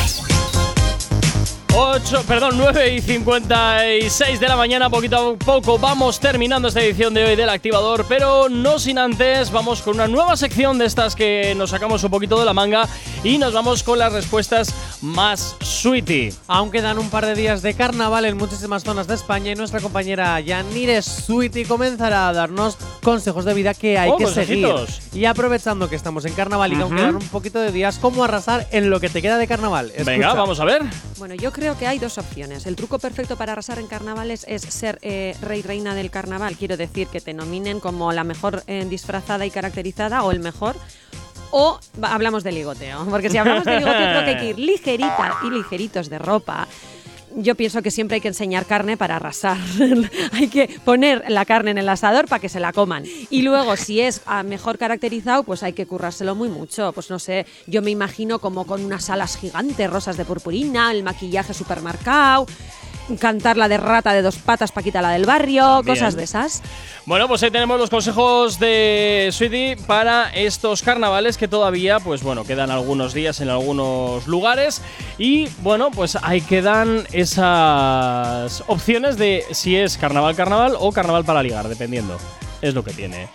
[1.74, 7.14] 8, perdón, 9 y 56 de la mañana, poquito a poco vamos terminando esta edición
[7.14, 11.14] de hoy del activador, pero no sin antes, vamos con una nueva sección de estas
[11.14, 12.88] que nos sacamos un poquito de la manga
[13.22, 16.32] y nos vamos con las respuestas más sweetie.
[16.48, 19.80] Aún quedan un par de días de carnaval en muchísimas zonas de España y nuestra
[19.80, 24.66] compañera Yanire Sweetie comenzará a darnos consejos de vida que hay Oh, que seguir.
[25.12, 28.24] Y aprovechando que estamos en carnaval y que aún quedan un poquito de días, ¿cómo
[28.24, 29.92] arrasar en lo que te queda de carnaval?
[30.04, 30.82] Venga, vamos a ver.
[31.18, 32.66] Bueno, yo creo que hay dos opciones.
[32.66, 36.56] El truco perfecto para arrasar en carnavales es ser eh, rey reina del carnaval.
[36.56, 40.76] Quiero decir que te nominen como la mejor eh, disfrazada y caracterizada o el mejor.
[41.50, 43.04] O hablamos de ligoteo.
[43.06, 46.68] Porque si hablamos de ligoteo, creo que hay que ir ligerita y ligeritos de ropa.
[47.40, 49.58] Yo pienso que siempre hay que enseñar carne para arrasar.
[50.32, 53.04] hay que poner la carne en el asador para que se la coman.
[53.30, 56.92] Y luego, si es ah, mejor caracterizado, pues hay que currárselo muy mucho.
[56.92, 61.04] Pues no sé, yo me imagino como con unas alas gigantes, rosas de purpurina, el
[61.04, 62.46] maquillaje supermercado,
[63.16, 66.62] cantar la de rata de dos patas, Paquita la del barrio, cosas de esas.
[67.06, 72.44] Bueno, pues ahí tenemos los consejos de Sweetie para estos carnavales que todavía, pues bueno,
[72.44, 74.82] quedan algunos días en algunos lugares.
[75.16, 81.42] Y bueno, pues ahí quedan esas opciones de si es carnaval, carnaval o carnaval para
[81.42, 82.18] ligar, dependiendo.
[82.60, 83.28] Es lo que tiene.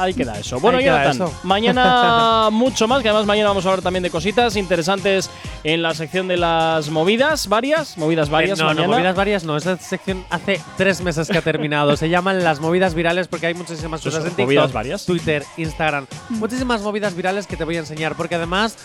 [0.00, 0.60] Ahí queda eso.
[0.60, 1.32] Bueno, Ahí Jonathan, eso.
[1.42, 5.30] mañana mucho más, que además mañana vamos a hablar también de cositas interesantes
[5.64, 8.86] en la sección de las movidas, varias, movidas varias Eh, no, mañana.
[8.86, 9.56] no, movidas varias no.
[9.56, 11.96] Esa sección hace tres meses que ha terminado.
[11.96, 15.06] Se llaman las movidas virales porque hay muchísimas Eso cosas en TikTok, movidas varias.
[15.06, 16.06] Twitter, Instagram.
[16.30, 18.76] Muchísimas movidas virales que te voy a enseñar porque además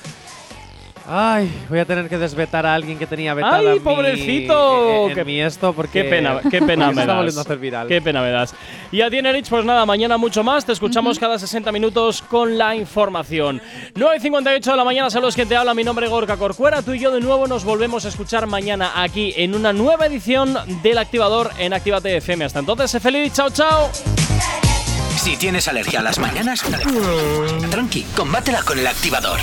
[1.05, 4.89] Ay, voy a tener que desvetar a alguien que tenía vetado ¡Ay, en mi- pobrecito!
[5.05, 7.15] en- en Qué- mi esto porque Qué pena, qué pena me das.
[7.17, 7.87] volviendo a hacer viral.
[7.89, 8.55] Qué pena me das.
[8.89, 10.65] Y a ti, Nerich, pues nada, mañana mucho más.
[10.65, 13.61] Te escuchamos cada 60 minutos con la información.
[13.95, 15.73] 9.58 de la mañana, saludos que te habla.
[15.73, 16.81] Mi nombre es Gorka Corcuera.
[16.81, 20.57] Tú y yo de nuevo nos volvemos a escuchar mañana aquí en una nueva edición
[20.83, 22.45] del Activador en Actívate FM.
[22.45, 23.33] Hasta entonces, sé feliz.
[23.33, 23.89] Chao, chao.
[25.17, 26.61] Si tienes alergia a las mañanas,
[27.69, 29.39] tranqui, combátela con el activador.